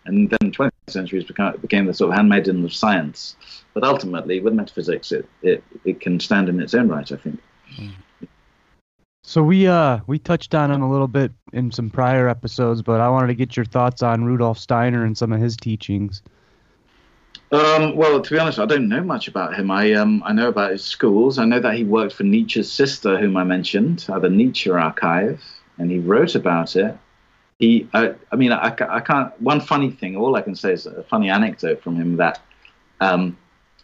[0.05, 3.35] and then the 20th century became, became the sort of handmaiden of science.
[3.73, 7.39] But ultimately, with metaphysics, it, it, it can stand in its own right, I think.
[7.77, 7.91] Mm.
[9.23, 12.99] So we uh we touched on him a little bit in some prior episodes, but
[12.99, 16.23] I wanted to get your thoughts on Rudolf Steiner and some of his teachings.
[17.51, 19.69] Um, well, to be honest, I don't know much about him.
[19.71, 21.37] I um, I know about his schools.
[21.37, 25.43] I know that he worked for Nietzsche's sister, whom I mentioned, at the Nietzsche Archive,
[25.77, 26.97] and he wrote about it.
[27.59, 29.39] He, I, I mean, I, I can't.
[29.41, 32.39] One funny thing, all I can say is a funny anecdote from him that,
[33.01, 33.37] um,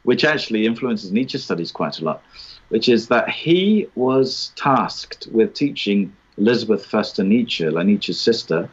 [0.04, 2.24] which actually influences Nietzsche studies quite a lot
[2.70, 8.70] which is that he was tasked with teaching Elisabeth Förster-Nietzsche, like Nietzsche's sister,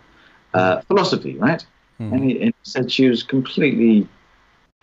[0.52, 1.64] uh, philosophy, right?
[2.00, 2.12] Mm.
[2.12, 4.08] And, he, and, he, said she was completely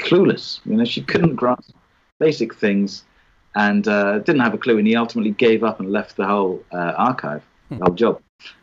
[0.02, 0.60] clueless.
[0.66, 1.72] You know, she couldn't grasp
[2.20, 3.04] basic things
[3.56, 4.78] and uh, didn't have a clue.
[4.78, 7.80] And he ultimately gave up and left the whole uh, archive, mm.
[7.80, 8.22] the whole job.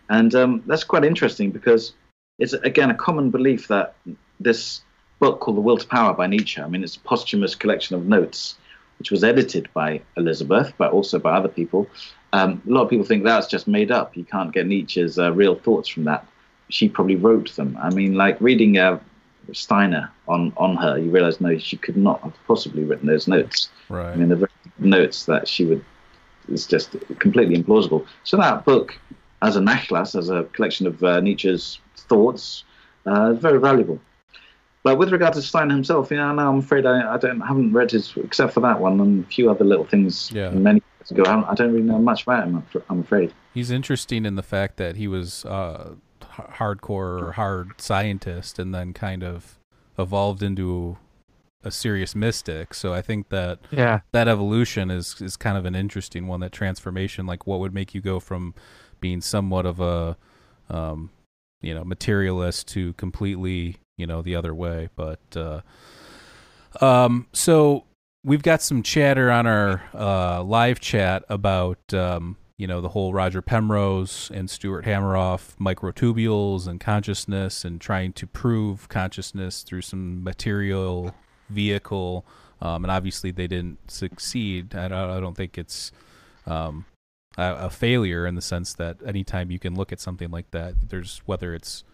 [0.08, 1.92] And um, that's quite interesting because
[2.38, 3.94] it's, again, a common belief that
[4.40, 4.82] this
[5.18, 8.06] book called The Will to Power by Nietzsche, I mean, it's a posthumous collection of
[8.06, 8.56] notes
[8.98, 11.86] which was edited by Elizabeth, but also by other people.
[12.32, 14.16] Um, a lot of people think that's just made up.
[14.16, 16.26] You can't get Nietzsche's uh, real thoughts from that.
[16.68, 17.78] She probably wrote them.
[17.80, 18.98] I mean, like reading uh,
[19.52, 23.70] Steiner on, on her, you realize, no, she could not have possibly written those notes.
[23.88, 24.12] Right.
[24.12, 25.84] I mean, the notes that she would,
[26.48, 28.06] it's just completely implausible.
[28.24, 28.98] So that book,
[29.42, 32.64] as a Nachlass, as a collection of uh, Nietzsche's thoughts,
[33.06, 34.00] uh, is very valuable.
[34.82, 37.90] But with regard to Steiner himself, yeah, no, I'm afraid I, I don't haven't read
[37.90, 40.50] his except for that one and a few other little things, yeah.
[40.50, 41.24] many to go.
[41.24, 42.62] I don't really know much about him.
[42.88, 43.32] I'm afraid.
[43.54, 45.94] He's interesting in the fact that he was uh,
[46.38, 49.58] hardcore or hard scientist, and then kind of
[49.98, 50.96] evolved into
[51.64, 52.72] a serious mystic.
[52.74, 54.00] So I think that yeah.
[54.12, 56.40] that evolution is is kind of an interesting one.
[56.40, 58.54] That transformation, like what would make you go from
[59.00, 60.16] being somewhat of a
[60.70, 61.10] um,
[61.60, 64.88] you know materialist to completely you know the other way.
[64.96, 65.60] But uh,
[66.80, 67.84] um, so
[68.24, 73.12] we've got some chatter on our uh, live chat about um, you know the whole
[73.12, 80.22] Roger Penrose and Stuart Hameroff microtubules and consciousness and trying to prove consciousness through some
[80.22, 81.14] material
[81.48, 82.26] vehicle.
[82.60, 84.74] Um, and obviously they didn't succeed.
[84.74, 85.92] I don't, I don't think it's
[86.44, 86.84] um,
[87.36, 90.74] a, a, failure in the sense that anytime you can look at something like that,
[90.88, 91.84] there's whether it's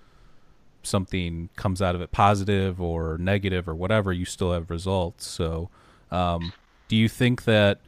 [0.82, 5.26] something comes out of it positive or negative or whatever, you still have results.
[5.26, 5.68] So,
[6.10, 6.54] um,
[6.88, 7.80] do you think that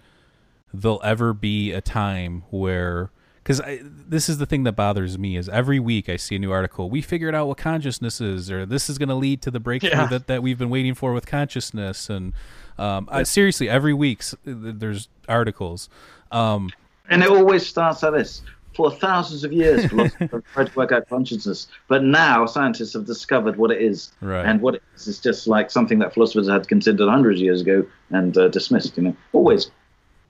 [0.80, 3.10] there'll ever be a time where
[3.46, 3.62] because
[4.08, 6.90] this is the thing that bothers me is every week I see a new article.
[6.90, 9.90] We figured out what consciousness is, or this is going to lead to the breakthrough
[9.90, 10.06] yeah.
[10.06, 12.10] that, that we've been waiting for with consciousness.
[12.10, 12.32] And
[12.76, 15.88] um, I, seriously, every week there's articles.
[16.32, 16.70] Um,
[17.08, 18.42] and it always starts like this.
[18.74, 23.06] For thousands of years, philosophers have tried to work out consciousness, but now scientists have
[23.06, 24.44] discovered what it is, right.
[24.44, 27.60] and what it is is just like something that philosophers had considered hundreds of years
[27.60, 28.96] ago and uh, dismissed.
[28.96, 29.70] You know, always.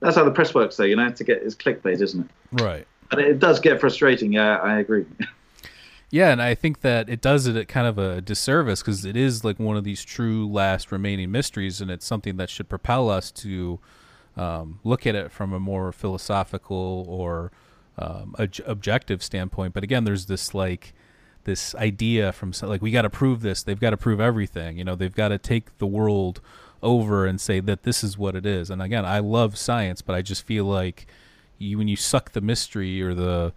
[0.01, 0.85] That's how the press works, though.
[0.85, 2.63] You know, to get is clickbait, isn't it?
[2.63, 2.87] Right.
[3.11, 4.33] But it does get frustrating.
[4.33, 5.07] Yeah, I agree.
[6.11, 9.17] Yeah, and I think that it does it at kind of a disservice because it
[9.17, 13.11] is like one of these true last remaining mysteries, and it's something that should propel
[13.11, 13.81] us to
[14.37, 17.51] um, look at it from a more philosophical or
[17.99, 19.75] um, ob- objective standpoint.
[19.75, 20.95] But again, there's this like
[21.45, 23.63] this idea from like we got to prove this.
[23.63, 24.79] They've got to prove everything.
[24.79, 26.41] You know, they've got to take the world
[26.83, 28.71] over and say that this is what it is.
[28.71, 31.07] And again, I love science, but I just feel like
[31.59, 33.53] you when you suck the mystery or the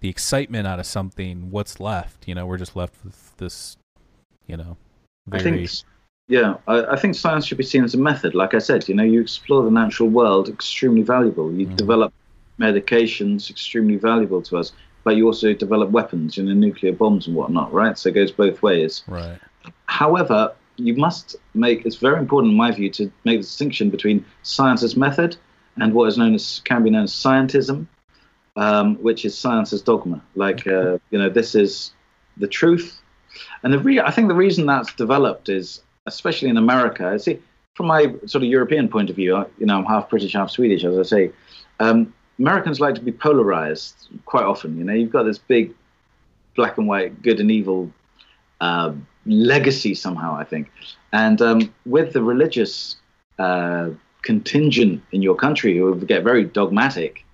[0.00, 2.28] the excitement out of something, what's left?
[2.28, 3.76] You know, we're just left with this.
[4.46, 4.76] You know,
[5.26, 5.40] very...
[5.40, 5.70] I think
[6.28, 8.34] yeah, I, I, think science should be seen as a method.
[8.34, 11.52] Like I said, you know, you explore the natural world, extremely valuable.
[11.52, 11.76] You mm.
[11.76, 12.14] develop
[12.58, 14.72] medications, extremely valuable to us.
[15.04, 17.98] But you also develop weapons, you know, nuclear bombs and whatnot, right?
[17.98, 19.04] So it goes both ways.
[19.06, 19.38] Right.
[19.84, 24.24] However, you must make it's very important, in my view, to make the distinction between
[24.42, 25.36] science as method
[25.80, 27.86] and what is known as can be known as scientism,
[28.56, 30.22] um, which is science as dogma.
[30.34, 31.92] Like, uh, you know, this is
[32.36, 33.00] the truth.
[33.62, 37.06] And the re- I think the reason that's developed is especially in America.
[37.06, 37.40] I see
[37.74, 40.84] from my sort of European point of view, you know, I'm half British, half Swedish,
[40.84, 41.32] as I say.
[41.80, 44.76] Um, Americans like to be polarized quite often.
[44.78, 45.74] You know, you've got this big
[46.54, 47.90] black and white, good and evil
[48.60, 48.92] uh,
[49.26, 50.70] legacy somehow, I think.
[51.12, 52.96] And um, with the religious
[53.38, 53.90] uh,
[54.22, 57.24] contingent in your country who get very dogmatic,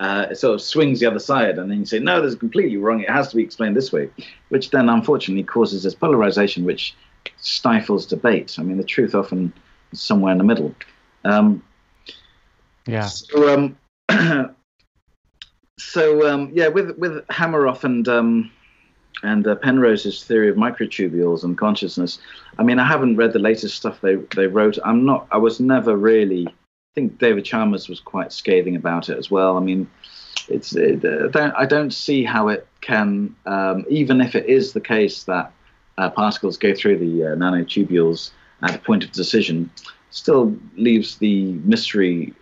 [0.00, 2.38] uh, it sort of swings the other side, and then you say, no, this is
[2.38, 3.00] completely wrong.
[3.00, 4.08] It has to be explained this way,
[4.48, 6.94] which then unfortunately causes this polarization, which
[7.36, 8.56] stifles debate.
[8.58, 9.52] I mean, the truth often
[9.92, 10.74] is somewhere in the middle.
[11.24, 11.62] Um,
[12.86, 13.06] yeah.
[13.06, 13.76] So, um,
[15.78, 18.50] so um, yeah, with with Hameroff and um,
[19.22, 22.18] and uh, Penrose's theory of microtubules and consciousness.
[22.58, 24.78] I mean, I haven't read the latest stuff they they wrote.
[24.84, 25.26] I'm not.
[25.30, 26.46] I was never really.
[26.46, 29.56] I think David Chalmers was quite scathing about it as well.
[29.56, 29.88] I mean,
[30.48, 34.72] it's it, uh, don't, I don't see how it can, um, even if it is
[34.72, 35.52] the case that
[35.98, 38.30] uh, particles go through the uh, nanotubules
[38.62, 39.70] at the point of decision,
[40.10, 42.34] still leaves the mystery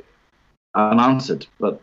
[0.74, 1.46] unanswered.
[1.60, 1.80] But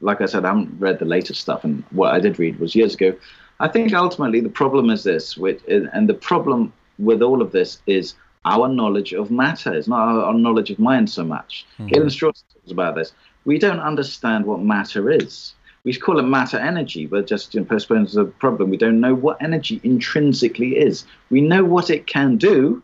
[0.00, 2.74] like I said, I haven't read the latest stuff, and what I did read was
[2.74, 3.14] years ago.
[3.60, 7.80] I think ultimately the problem is this, which, and the problem with all of this
[7.86, 9.74] is our knowledge of matter.
[9.74, 11.66] It's not our, knowledge of mind so much.
[11.74, 11.86] Mm-hmm.
[11.86, 13.12] Galen Strawson talks about this.
[13.44, 15.54] We don't understand what matter is
[15.84, 18.68] we call it matter energy, but just you know, postpones the problem.
[18.70, 21.06] We don't know what energy intrinsically is.
[21.30, 22.82] We know what it can do.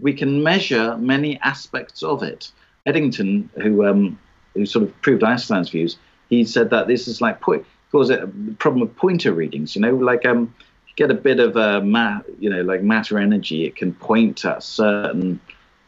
[0.00, 2.50] We can measure many aspects of it.
[2.86, 4.18] Eddington, who um,
[4.54, 5.98] who sort of proved Einstein's views,
[6.30, 8.26] he said that this is like point it a
[8.58, 9.74] problem of pointer readings.
[9.74, 10.54] You know, like um,
[10.86, 13.94] you get a bit of a uh, ma- you know, like matter energy, it can
[13.94, 15.40] point at certain,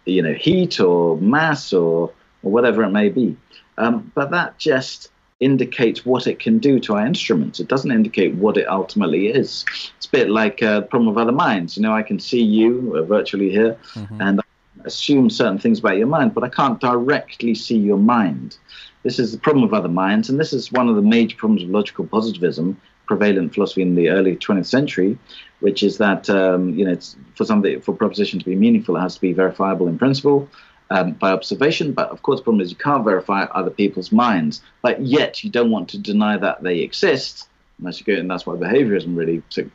[0.05, 3.37] you know, heat or mass or or whatever it may be.
[3.79, 7.61] Um, but that just indicates what it can do to our instruments.
[7.61, 9.65] It doesn't indicate what it ultimately is.
[9.97, 11.77] It's a bit like uh, the problem of other minds.
[11.77, 14.21] You know, I can see you uh, virtually here mm-hmm.
[14.21, 14.43] and
[14.85, 18.57] assume certain things about your mind, but I can't directly see your mind.
[19.03, 21.63] This is the problem of other minds, and this is one of the major problems
[21.63, 25.19] of logical positivism, prevalent philosophy in the early 20th century,
[25.61, 26.97] which is that um, you know
[27.35, 30.49] for something for proposition to be meaningful, it has to be verifiable in principle.
[30.93, 31.93] um, by observation.
[31.93, 34.61] But of course, the problem is you can't verify other people's minds.
[34.83, 37.49] But yet you don't want to deny that they exist.
[37.79, 39.69] Unless you go, and that's why behaviorism really took,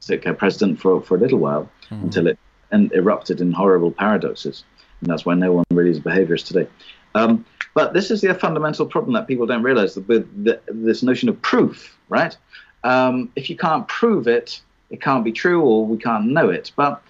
[0.00, 2.04] took a precedent for for a little while Mhm.
[2.04, 2.38] until it
[2.70, 4.64] and erupted in horrible paradoxes.
[5.00, 6.68] And that's why no one really is a behaviorist today.
[7.14, 7.44] Um,
[7.74, 11.28] but this is the fundamental problem that people don't realize that with the, this notion
[11.28, 12.36] of proof, right?
[12.84, 14.60] Um, if you can't prove it,
[14.90, 16.72] it can't be true or we can't know it.
[16.76, 17.02] But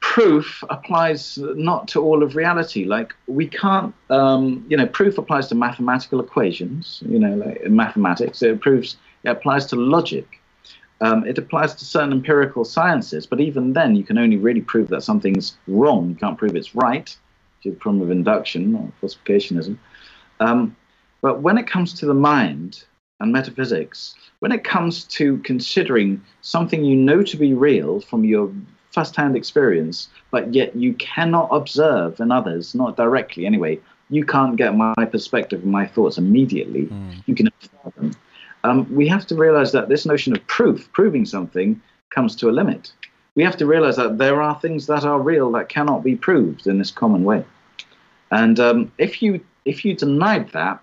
[0.00, 2.84] proof applies not to all of reality.
[2.84, 8.42] Like we can't, um, you know, proof applies to mathematical equations, you know, like mathematics.
[8.42, 10.40] It proves, it applies to logic.
[11.00, 14.88] Um, it applies to certain empirical sciences, but even then, you can only really prove
[14.88, 16.10] that something's wrong.
[16.10, 17.04] You can't prove it's right,
[17.58, 19.76] which is the problem of induction or falsificationism.
[20.40, 20.76] Um,
[21.20, 22.84] but when it comes to the mind
[23.20, 28.52] and metaphysics, when it comes to considering something you know to be real from your
[28.92, 33.80] first-hand experience, but yet you cannot observe in others, not directly anyway,
[34.10, 36.86] you can't get my perspective and my thoughts immediately.
[36.86, 37.22] Mm.
[37.26, 38.12] You can observe them.
[38.64, 42.52] Um, we have to realize that this notion of proof, proving something, comes to a
[42.52, 42.92] limit.
[43.36, 46.66] We have to realize that there are things that are real that cannot be proved
[46.66, 47.44] in this common way.
[48.30, 50.80] And um, if you if you denied that,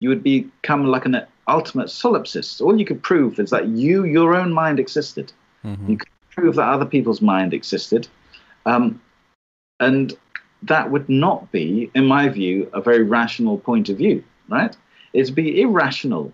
[0.00, 2.60] you would become like an ultimate solipsist.
[2.60, 5.32] All you could prove is that you, your own mind, existed.
[5.64, 5.88] Mhm.
[5.88, 8.08] You could prove that other people's mind existed,
[8.66, 9.00] um,
[9.78, 10.16] and
[10.62, 14.24] that would not be, in my view, a very rational point of view.
[14.48, 14.76] Right?
[15.12, 16.32] It'd be irrational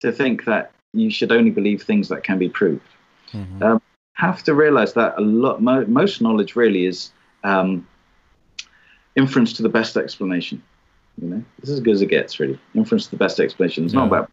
[0.00, 2.82] to think that you should only believe things that can be proved.
[3.32, 3.62] Mhm.
[3.62, 3.82] Um,
[4.14, 7.86] have to realize that a lot mo- most knowledge really is um,
[9.16, 10.62] inference to the best explanation.
[11.20, 12.58] You know this is as good as it gets really.
[12.74, 13.84] Inference to the best explanation.
[13.84, 14.30] It's not about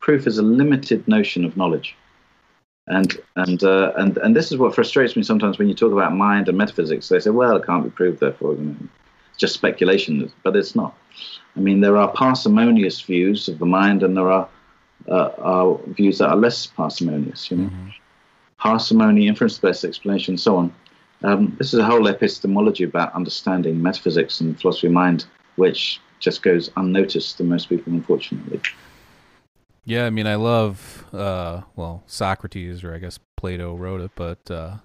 [0.00, 1.96] proof is a limited notion of knowledge.
[2.86, 6.14] And and uh, and and this is what frustrates me sometimes when you talk about
[6.14, 7.08] mind and metaphysics.
[7.08, 8.76] They say well it can't be proved therefore you know,
[9.30, 10.96] it's just speculation but it's not.
[11.56, 14.48] I mean there are parsimonious views of the mind and there are
[15.10, 17.92] uh, are views that are less parsimonious you know Mhm.
[18.58, 20.72] parsimony, inference to best explanation, so on.
[21.22, 26.42] Um, this is a whole epistemology about understanding metaphysics and philosophy of mind, which just
[26.42, 28.60] goes unnoticed to most people, unfortunately.
[29.84, 34.50] Yeah, I mean, I love, uh, well, Socrates, or I guess Plato wrote it, but
[34.50, 34.76] uh,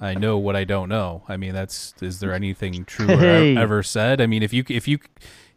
[0.00, 1.22] I know what I don't know.
[1.28, 3.56] I mean, that's is there anything true Hey.
[3.56, 4.20] ever said?
[4.20, 4.98] I mean, if you if you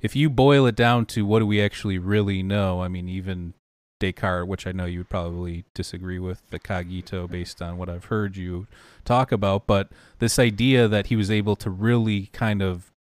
[0.01, 2.81] if you boil it down to what do we actually really know?
[2.81, 3.53] I mean, even
[4.01, 8.05] Descartes, which I know you would probably disagree with the cogito based on what I've
[8.05, 8.67] heard you
[9.05, 9.89] talk about, but
[10.19, 12.91] this idea that he was able to really kind of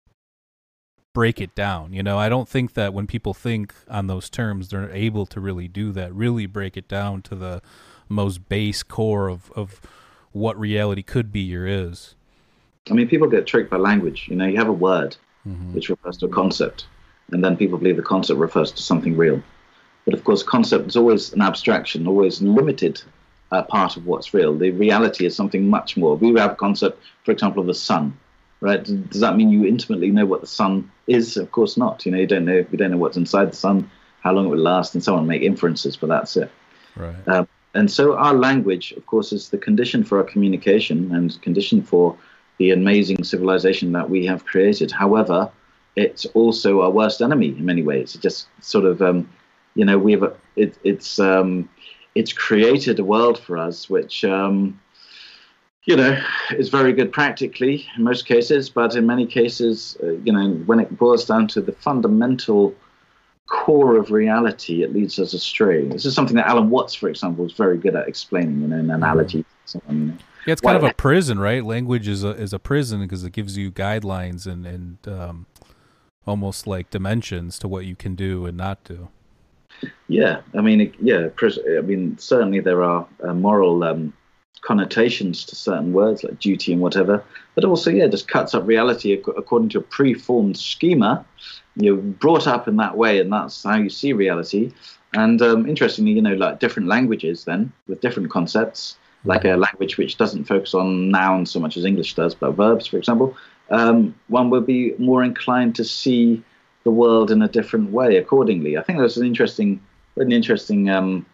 [1.13, 1.93] break it down.
[1.93, 5.41] You know, I don't think that when people think on those terms, they're able to
[5.41, 7.63] really do that, really break it down to the
[8.09, 9.81] most base core of, of
[10.33, 12.15] what reality could be or is.
[12.91, 14.27] I mean, people get tricked by language.
[14.29, 15.17] You know, you have a word
[15.49, 15.73] Mhm.
[15.73, 16.87] which refers to a concept,
[17.33, 19.43] and then people believe the concept refers to something real.
[20.05, 23.03] But of course, concept is always an abstraction, always limited
[23.53, 24.55] uh, part of what's real.
[24.57, 26.17] The reality is something much more.
[26.17, 28.17] We have a concept, for example, of the sun,
[28.61, 28.83] right?
[28.83, 31.37] Does that mean you intimately know what the sun is?
[31.37, 32.07] Of course not.
[32.07, 32.65] You know, you don't know.
[32.71, 33.91] We don't know what's inside the sun,
[34.21, 35.27] how long it will last, and so on.
[35.27, 36.51] Make inferences, but that's it.
[36.97, 37.29] Right.
[37.29, 41.83] Um, and so our language, of course, is the condition for our communication and condition
[41.83, 42.17] for
[42.59, 44.91] the amazing civilization that we have created.
[44.91, 45.51] However,
[45.97, 48.15] it's also our worst enemy in many ways.
[48.15, 49.29] It just sort of, um,
[49.75, 51.69] you know, we have a, it, it's um,
[52.15, 54.25] it's created a world for us which.
[54.25, 54.81] Um,
[55.85, 56.23] you know,
[56.53, 60.79] is very good practically in most cases, but in many cases, uh, you know, when
[60.79, 62.75] it boils down to the fundamental
[63.47, 65.87] core of reality, it leads us astray.
[65.89, 68.77] This is something that Alan Watts, for example, is very good at explaining, you know,
[68.77, 69.39] in analogy.
[69.39, 70.15] and So you know.
[70.47, 71.63] Yeah, it's kind of a prison, right?
[71.63, 75.47] Language is a is a prison because it gives you guidelines and and um,
[76.27, 79.09] almost like dimensions to what you can do and not do.
[80.09, 84.13] Yeah, I mean, yeah, I mean, certainly there are uh, moral um,
[84.63, 87.25] connotations to certain words like duty and whatever,
[87.55, 91.25] but also, yeah, just cuts up reality ac- according to a pre-formed schema.
[91.77, 94.73] You're brought up in that way, and that's how you see reality.
[95.15, 99.97] And um, interestingly, you know, like different languages, then with different concepts, like a language
[99.99, 103.37] which doesn't focus on nouns so much as English does, but verbs, for example,
[103.71, 106.43] um, one would be more inclined to see
[106.85, 108.79] the world in a different way accordingly.
[108.79, 109.81] I think there was an interesting,
[110.17, 111.27] an interesting um,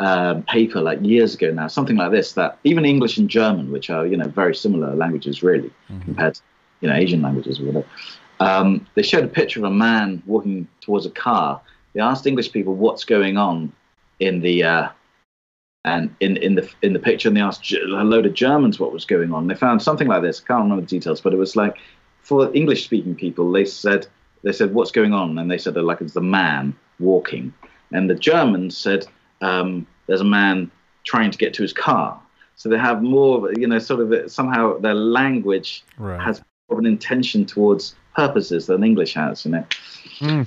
[0.00, 3.90] uh, paper like years ago now, something like this, that even English and German, which
[3.90, 6.04] are you know very similar languages really Mhm.
[6.04, 6.42] compared to
[6.80, 7.86] you know Asian languages or whatever,
[8.40, 11.60] um, they showed a picture of a man walking towards a car.
[11.94, 13.72] They asked English people what's going on
[14.20, 14.88] in the uh,
[15.84, 18.92] and in, in the in the picture, and they asked a load of Germans what
[18.92, 19.46] was going on.
[19.46, 20.42] They found something like this.
[20.42, 21.78] I can't remember the details, but it was like
[22.22, 24.06] for English speaking people, they said
[24.46, 27.52] they said what's going on, and they said like it's the man walking,
[27.92, 29.04] and the Germans said
[29.40, 30.70] um, there's a man
[31.02, 32.18] trying to get to his car.
[32.54, 36.20] So they have more, you know, sort of somehow their language Right.
[36.22, 39.64] has more of an intention towards purposes than English has, you know.
[40.20, 40.46] Mm.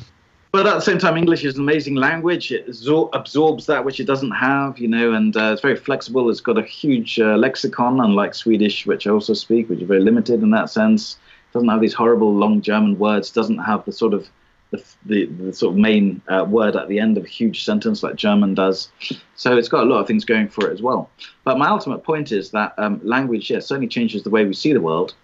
[0.51, 2.51] But at the same time, English is an amazing language.
[2.51, 6.29] It absor- absorbs that which it doesn't have, you know, and uh, it's very flexible.
[6.29, 9.99] It's got a huge uh, lexicon, unlike Swedish, which I also speak, which is very
[9.99, 11.17] limited in that sense.
[11.53, 13.31] Doesn't have these horrible long German words.
[13.31, 14.29] Doesn't have the sort of
[14.71, 18.03] the, the, the sort of main uh, word at the end of a huge sentence
[18.03, 18.89] like German does.
[19.35, 21.09] So it's got a lot of things going for it as well.
[21.43, 24.73] But my ultimate point is that um, language, yes, certainly changes the way we see
[24.73, 25.15] the world.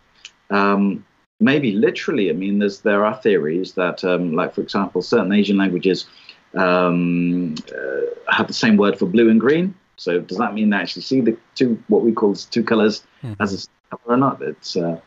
[0.50, 1.06] Um,
[1.40, 2.30] maybe literally.
[2.30, 6.08] I mean, there's there are theories that, um, like for example, certain Asian languages
[6.56, 9.76] um, uh, have the same word for blue and green.
[9.98, 13.04] So does that mean they actually see the two what we call two colors
[13.40, 14.42] as a color or not?
[14.42, 15.00] It's uh,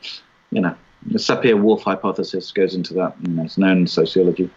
[0.50, 0.74] you know
[1.06, 3.14] the Sapir-Whorf hypothesis goes into that.
[3.22, 4.50] You know, it's known in sociology.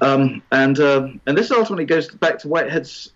[0.00, 3.12] Um, and uh, and this ultimately goes back to Whitehead's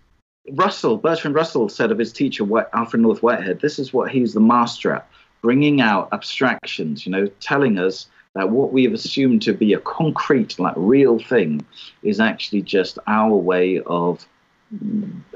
[0.51, 4.33] Russell, Bertrand Russell said of his teacher, White, Alfred North Whitehead, this is what he's
[4.33, 5.09] the master at,
[5.41, 9.79] bringing out abstractions, you know, telling us that what we have assumed to be a
[9.79, 11.65] concrete, like real thing,
[12.03, 14.25] is actually just our way of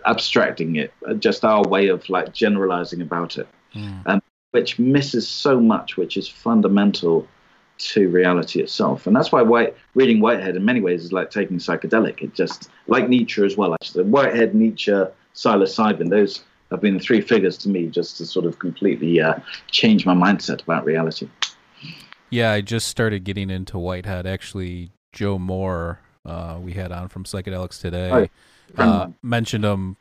[0.06, 3.48] abstracting it, just our way of like generalizing about it,
[4.06, 4.22] um,
[4.52, 7.28] which misses so much, which is fundamental
[7.78, 9.08] to reality itself.
[9.08, 12.22] And that's why White, reading Whitehead in many ways is like taking psychedelic.
[12.22, 14.04] It just, like Nietzsche as well, actually.
[14.04, 14.92] Whitehead, Nietzsche,
[15.34, 19.36] psilocybin, those have been the three figures to me just to sort of completely uh,
[19.72, 21.28] change my mindset about reality.
[22.30, 24.26] Yeah, I just started getting into Whitehead.
[24.26, 28.30] Actually, Joe Moore, uh, we had on from Psychedelics today,
[28.78, 29.98] uh, mentioned him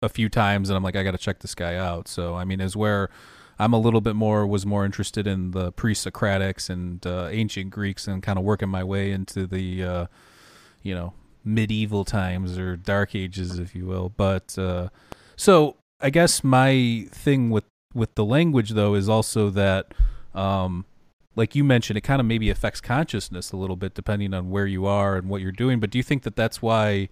[0.00, 2.06] a few times, and I'm like, I got to check this guy out.
[2.06, 3.10] So, I mean, is where
[3.58, 8.06] I'm a little bit more was more interested in the pre-Socratics and uh, ancient Greeks,
[8.06, 10.06] and kind of working my way into the, uh,
[10.82, 11.12] you know,
[11.44, 14.08] medieval times or dark ages, if you will.
[14.08, 14.88] But uh,
[15.36, 17.64] so I guess my thing with
[17.94, 19.92] with the language though is also that.
[20.34, 20.86] Um,
[21.34, 24.66] like you mentioned, it kind of maybe affects consciousness a little bit depending on where
[24.66, 25.80] you are and what you're doing.
[25.80, 27.08] But do you think that that's why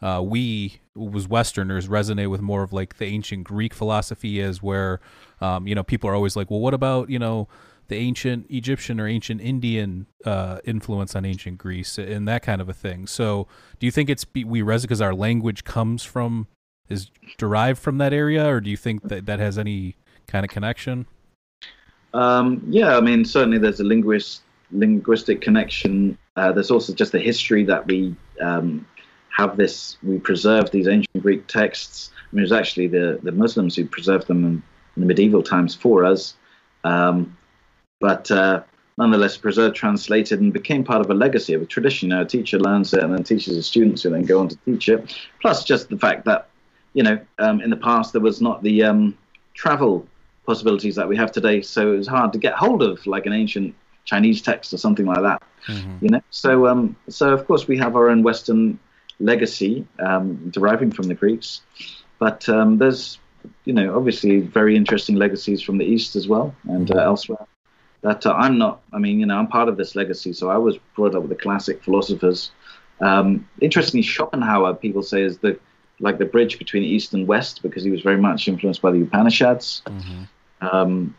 [0.00, 5.00] uh, we, was Westerners, resonate with more of like the ancient Greek philosophy, as where
[5.40, 7.48] um, you know people are always like, well, what about you know
[7.88, 12.68] the ancient Egyptian or ancient Indian uh, influence on ancient Greece and that kind of
[12.68, 13.06] a thing?
[13.06, 13.48] So
[13.78, 16.46] do you think it's we resonate because our language comes from
[16.88, 19.96] is derived from that area, or do you think that that has any
[20.26, 21.06] kind of connection?
[22.14, 26.16] Um, yeah, I mean, certainly there's a linguist, linguistic connection.
[26.36, 28.86] Uh, there's also just the history that we um,
[29.38, 32.10] have this, we preserve these ancient Greek texts.
[32.12, 34.62] I mean, it was actually the, the Muslims who preserved them in,
[34.96, 36.34] in the medieval times for us.
[36.82, 37.36] Um,
[38.00, 38.62] but uh,
[38.96, 42.08] nonetheless, preserved, translated, and became part of a legacy of a tradition.
[42.08, 44.56] Now, a teacher learns it and then teaches his students who then go on to
[44.64, 45.16] teach it.
[45.40, 46.48] Plus, just the fact that,
[46.94, 49.16] you know, um, in the past there was not the um,
[49.54, 50.04] travel
[50.46, 51.62] possibilities that we have today.
[51.62, 53.74] So it was hard to get hold of like an ancient
[54.04, 55.42] Chinese text or something like that.
[56.00, 58.78] You know, so um, so of course we have our own Western
[59.20, 61.62] legacy um, deriving from the Greeks,
[62.18, 63.18] but um, there's
[63.64, 67.46] you know obviously very interesting legacies from the East as well and uh, elsewhere.
[68.02, 68.80] That uh, I'm not.
[68.92, 70.32] I mean, you know, I'm part of this legacy.
[70.32, 72.50] So I was brought up with the classic philosophers.
[73.00, 75.58] Um, interestingly, Schopenhauer, people say, is the
[76.00, 79.02] like the bridge between East and West because he was very much influenced by the
[79.02, 79.82] Upanishads.
[80.60, 81.14] Um,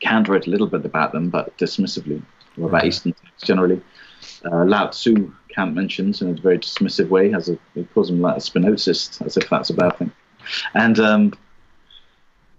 [0.00, 2.22] Kant wrote a little bit about them, but dismissively,
[2.60, 3.80] or about Eastern texts generally.
[4.44, 8.20] Uh, Lao Tzu, Kant mentions in a very dismissive way, as a, he calls him
[8.20, 10.12] like a Spinozist, as if that's a bad thing.
[10.74, 11.32] And um,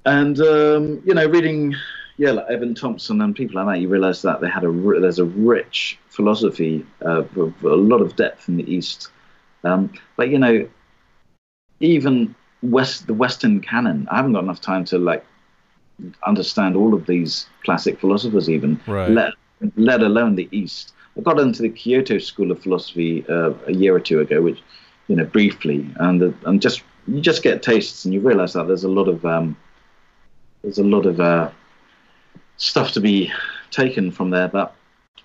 [0.06, 1.76] and um, you know, reading,
[2.18, 5.20] yeah, like Evan Thompson and people like that, you realise that they had a there's
[5.20, 9.10] a rich philosophy, uh, with a lot of depth in the East.
[9.64, 10.68] Um, but you know,
[11.80, 15.26] even West the Western canon, I haven't got enough time to like
[16.26, 19.10] understand all of these classic philosophers even Right.
[19.10, 19.34] let,
[19.76, 23.96] let alone the east i got into the kyoto school of philosophy uh, a year
[23.96, 24.62] or two ago which
[25.08, 28.68] you know briefly and the, and just you just get tastes and you realize that
[28.68, 29.56] there's a lot of um,
[30.62, 31.50] there's a lot of uh,
[32.58, 33.32] stuff to be
[33.72, 34.76] taken from there but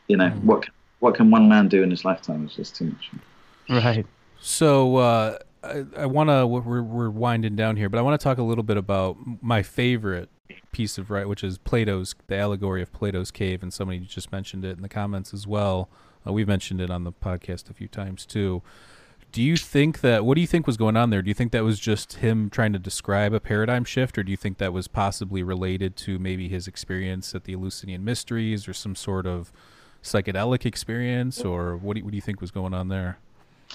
[0.08, 2.86] you know what can- what can one man do in his lifetime is just too
[2.86, 3.10] much
[3.68, 4.06] Right.
[4.40, 8.24] So uh, I, I want to we're, we're winding down here, but I want to
[8.24, 10.30] talk a little bit about my favorite
[10.72, 14.64] piece of right, which is Plato's the allegory of Plato's cave, and somebody just mentioned
[14.64, 15.88] it in the comments as well.
[16.26, 18.62] Uh, we've mentioned it on the podcast a few times too.
[19.30, 21.20] Do you think that what do you think was going on there?
[21.20, 24.30] Do you think that was just him trying to describe a paradigm shift, or do
[24.30, 28.72] you think that was possibly related to maybe his experience at the Eleusinian Mysteries or
[28.72, 29.52] some sort of
[30.02, 33.18] psychedelic experience, or what do you, what do you think was going on there?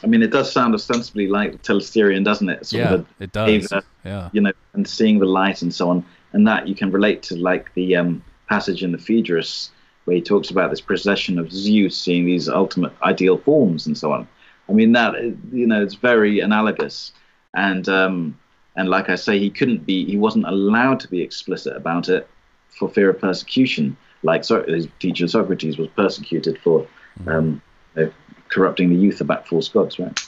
[0.03, 2.65] I mean, it does sound ostensibly like Telesterion, doesn't it?
[2.65, 3.71] Sort yeah, it does.
[4.03, 7.23] yeah, you know, and seeing the light and so on, and that you can relate
[7.23, 9.71] to like the um, passage in the Phaedrus
[10.05, 14.11] where he talks about this procession of Zeus seeing these ultimate ideal forms and so
[14.11, 14.27] on.
[14.69, 15.13] I mean, that
[15.51, 17.11] you know, it's very analogous,
[17.53, 18.37] and um,
[18.75, 22.27] and like I say, he couldn't be, he wasn't allowed to be explicit about it
[22.69, 23.97] for fear of persecution.
[24.23, 26.87] Like so, his teacher Socrates was persecuted for
[27.27, 27.61] um,
[27.97, 28.05] uh,
[28.47, 30.19] corrupting the youth about false gods, right?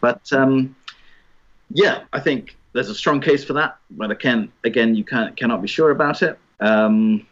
[0.00, 0.74] But um,
[1.70, 3.78] yeah, I think there's a strong case for that.
[3.90, 6.38] But again, again, you can cannot be sure about it.
[6.60, 7.26] Um,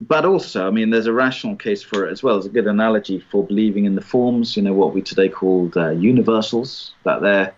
[0.00, 2.36] but also, I mean, there's a rational case for it as well.
[2.36, 5.70] There's a good analogy for believing in the forms, you know, what we today call
[5.76, 7.52] uh, universals, that they're,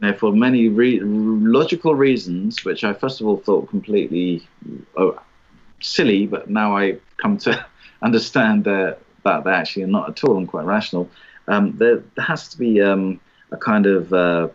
[0.00, 4.46] you know, for many re- logical reasons, which I first of all thought completely
[4.96, 5.20] oh,
[5.80, 7.64] silly, but now I come to
[8.02, 11.08] understand uh, that they actually are not at all and quite rational.
[11.46, 13.20] Um, there, there has to be um,
[13.52, 14.48] a kind of uh,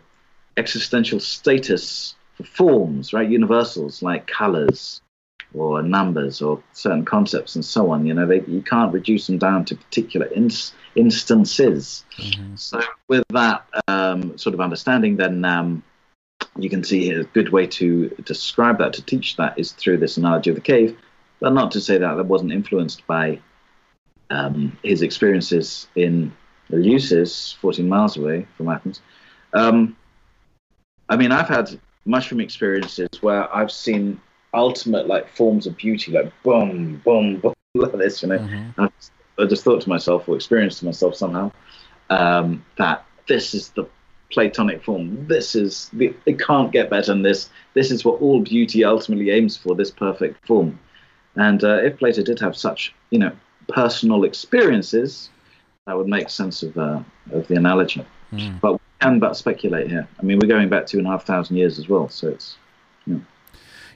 [0.58, 3.28] existential status for forms, right?
[3.28, 5.00] Universals like colors
[5.54, 8.04] or numbers or certain concepts and so on.
[8.04, 12.04] You know, they, you can't reduce them down to particular ins- instances.
[12.56, 15.82] So, with that um, sort of understanding, then um,
[16.58, 19.98] you can see here a good way to describe that, to teach that, is through
[19.98, 20.98] this analogy of the cave.
[21.40, 23.38] But not to say that that wasn't influenced by
[24.30, 26.32] um, his experiences in
[26.70, 29.00] Eleusis, 14 miles away from Athens.
[29.54, 29.96] Um,
[31.08, 34.20] I mean, I've had mushroom experiences where I've seen
[34.54, 38.22] ultimate like forms of beauty, like boom, boom, boom, like this.
[38.22, 38.80] You know, Mm-hmm.
[38.80, 41.52] I, just, I just thought to myself, or experienced to myself somehow,
[42.10, 43.86] um, that this is the
[44.30, 45.26] Platonic form.
[45.26, 47.48] This is the, it can't get better than this.
[47.74, 49.74] This is what all beauty ultimately aims for.
[49.74, 50.78] This perfect form.
[51.36, 53.32] And uh, if Plato did have such, you know,
[53.68, 55.30] personal experiences,
[55.86, 57.00] that would make sense of uh,
[57.32, 58.04] of the analogy.
[58.60, 60.06] But we can but speculate here.
[60.18, 62.56] I mean, we're going back two and a half thousand years as well, so it's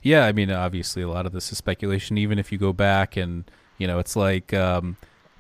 [0.02, 2.18] Yeah, I mean, obviously, a lot of this is speculation.
[2.18, 3.44] Even if you go back and
[3.78, 4.96] you know, it's like um,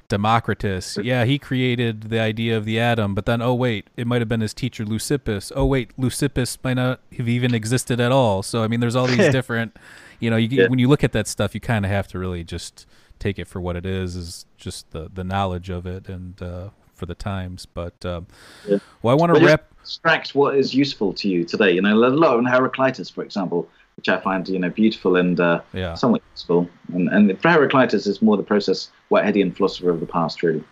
[0.08, 0.98] Democritus.
[1.02, 4.28] Yeah, he created the idea of the atom, but then oh wait, it might have
[4.28, 5.52] been his teacher Leucippus.
[5.54, 8.42] Oh wait, Leucippus might not have even existed at all.
[8.42, 9.76] So I mean, there's all these different.
[10.20, 10.68] You know, you, Yeah.
[10.68, 12.86] when you look at that stuff, you kind of have to really just
[13.18, 16.68] take it for what it is, is just the the knowledge of it and uh,
[17.02, 17.66] for the times.
[17.66, 18.28] But um,
[18.64, 18.78] Yeah.
[19.02, 19.72] well, I want to wrap.
[19.80, 21.72] extract what is useful to you today.
[21.72, 25.62] You know, let alone Heraclitus, for example, which I find you know beautiful and uh,
[25.74, 25.94] Yeah.
[25.94, 26.70] somewhat useful.
[26.94, 30.62] And and for Heraclitus, is more the process Whiteheadian philosopher of the past, really.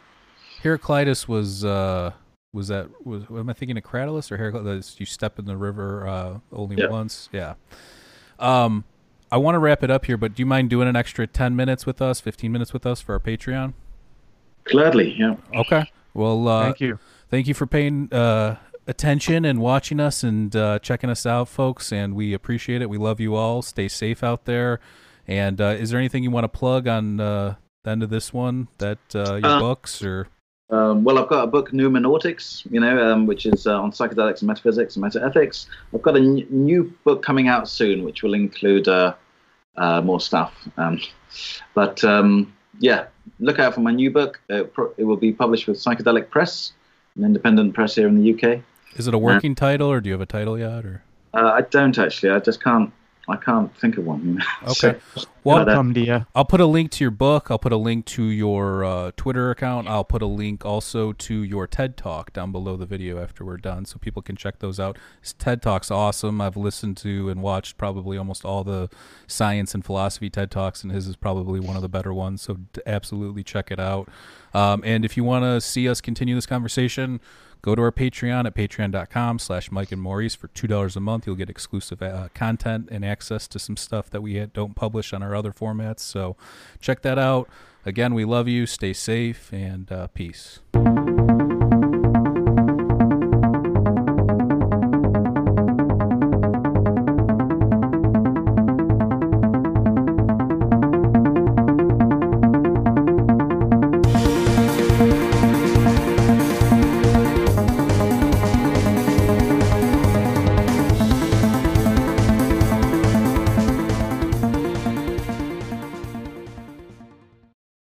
[0.62, 2.12] Heraclitus was uh
[2.52, 5.00] was that was am I thinking of Cratylus or Heraclitus?
[5.00, 6.90] You step in the river uh, only Yeah.
[6.90, 7.28] once.
[7.32, 7.54] Yeah.
[8.38, 8.84] Um,
[9.32, 11.56] I want to wrap it up here, but do you mind doing an extra ten
[11.56, 13.74] minutes with us, fifteen minutes with us for our Patreon?
[14.64, 15.34] Gladly, yeah.
[15.56, 15.90] Okay.
[16.14, 16.98] Well, uh, Thank you.
[17.28, 18.56] thank you for paying uh,
[18.86, 21.92] attention and watching us and uh, checking us out, folks.
[21.92, 22.90] And we appreciate it.
[22.90, 23.62] We love you all.
[23.62, 24.80] Stay safe out there.
[25.28, 27.54] And uh, is there anything you want to plug on uh,
[27.84, 28.68] the end of this one?
[28.78, 30.26] That uh, your Uh, books or
[30.70, 34.38] Um, well, I've got a book, Noumenautics, you know, um, which is uh, on psychedelics
[34.40, 35.66] and metaphysics and metaethics.
[35.94, 39.14] I've got a n- new book coming out soon, which will include uh,
[39.76, 40.52] uh, more stuff.
[40.76, 41.00] Um,
[41.74, 43.06] but um, yeah,
[43.40, 44.40] look out for my new book.
[44.50, 46.72] Uh, pro- it will be published with Psychedelic Press,
[47.16, 48.60] an independent press here in the UK.
[48.96, 50.84] is it a working title or do you have a title yet?
[50.84, 51.02] Or
[51.34, 52.30] Uh, I don't actually.
[52.30, 52.92] I just can't.
[53.28, 54.24] I can't think of one.
[54.24, 54.44] you know.
[54.68, 54.98] Okay.
[55.14, 56.26] So, Well, but, uh, Come to you.
[56.34, 57.50] I'll put a link to your book.
[57.50, 59.88] I'll put a link to your uh, Twitter account.
[59.88, 63.56] I'll put a link also to your TED Talk down below the video after we're
[63.56, 64.98] done, so people can check those out.
[65.20, 66.40] His TED Talk's awesome.
[66.40, 68.88] I've listened to and watched probably almost all the
[69.26, 72.42] science and philosophy TED Talks, and his is probably one of the better ones.
[72.42, 74.08] So absolutely check it out.
[74.54, 77.20] Um, and if you want to see us continue this conversation,
[77.62, 81.26] go to our Patreon at patreon.com slash Mike and Maurice for $2 a month.
[81.26, 85.22] You'll get exclusive uh, content and access to some stuff that we don't publish on
[85.22, 86.00] our other formats.
[86.00, 86.36] So
[86.80, 87.48] check that out.
[87.86, 88.66] Again, we love you.
[88.66, 90.60] Stay safe and uh, peace.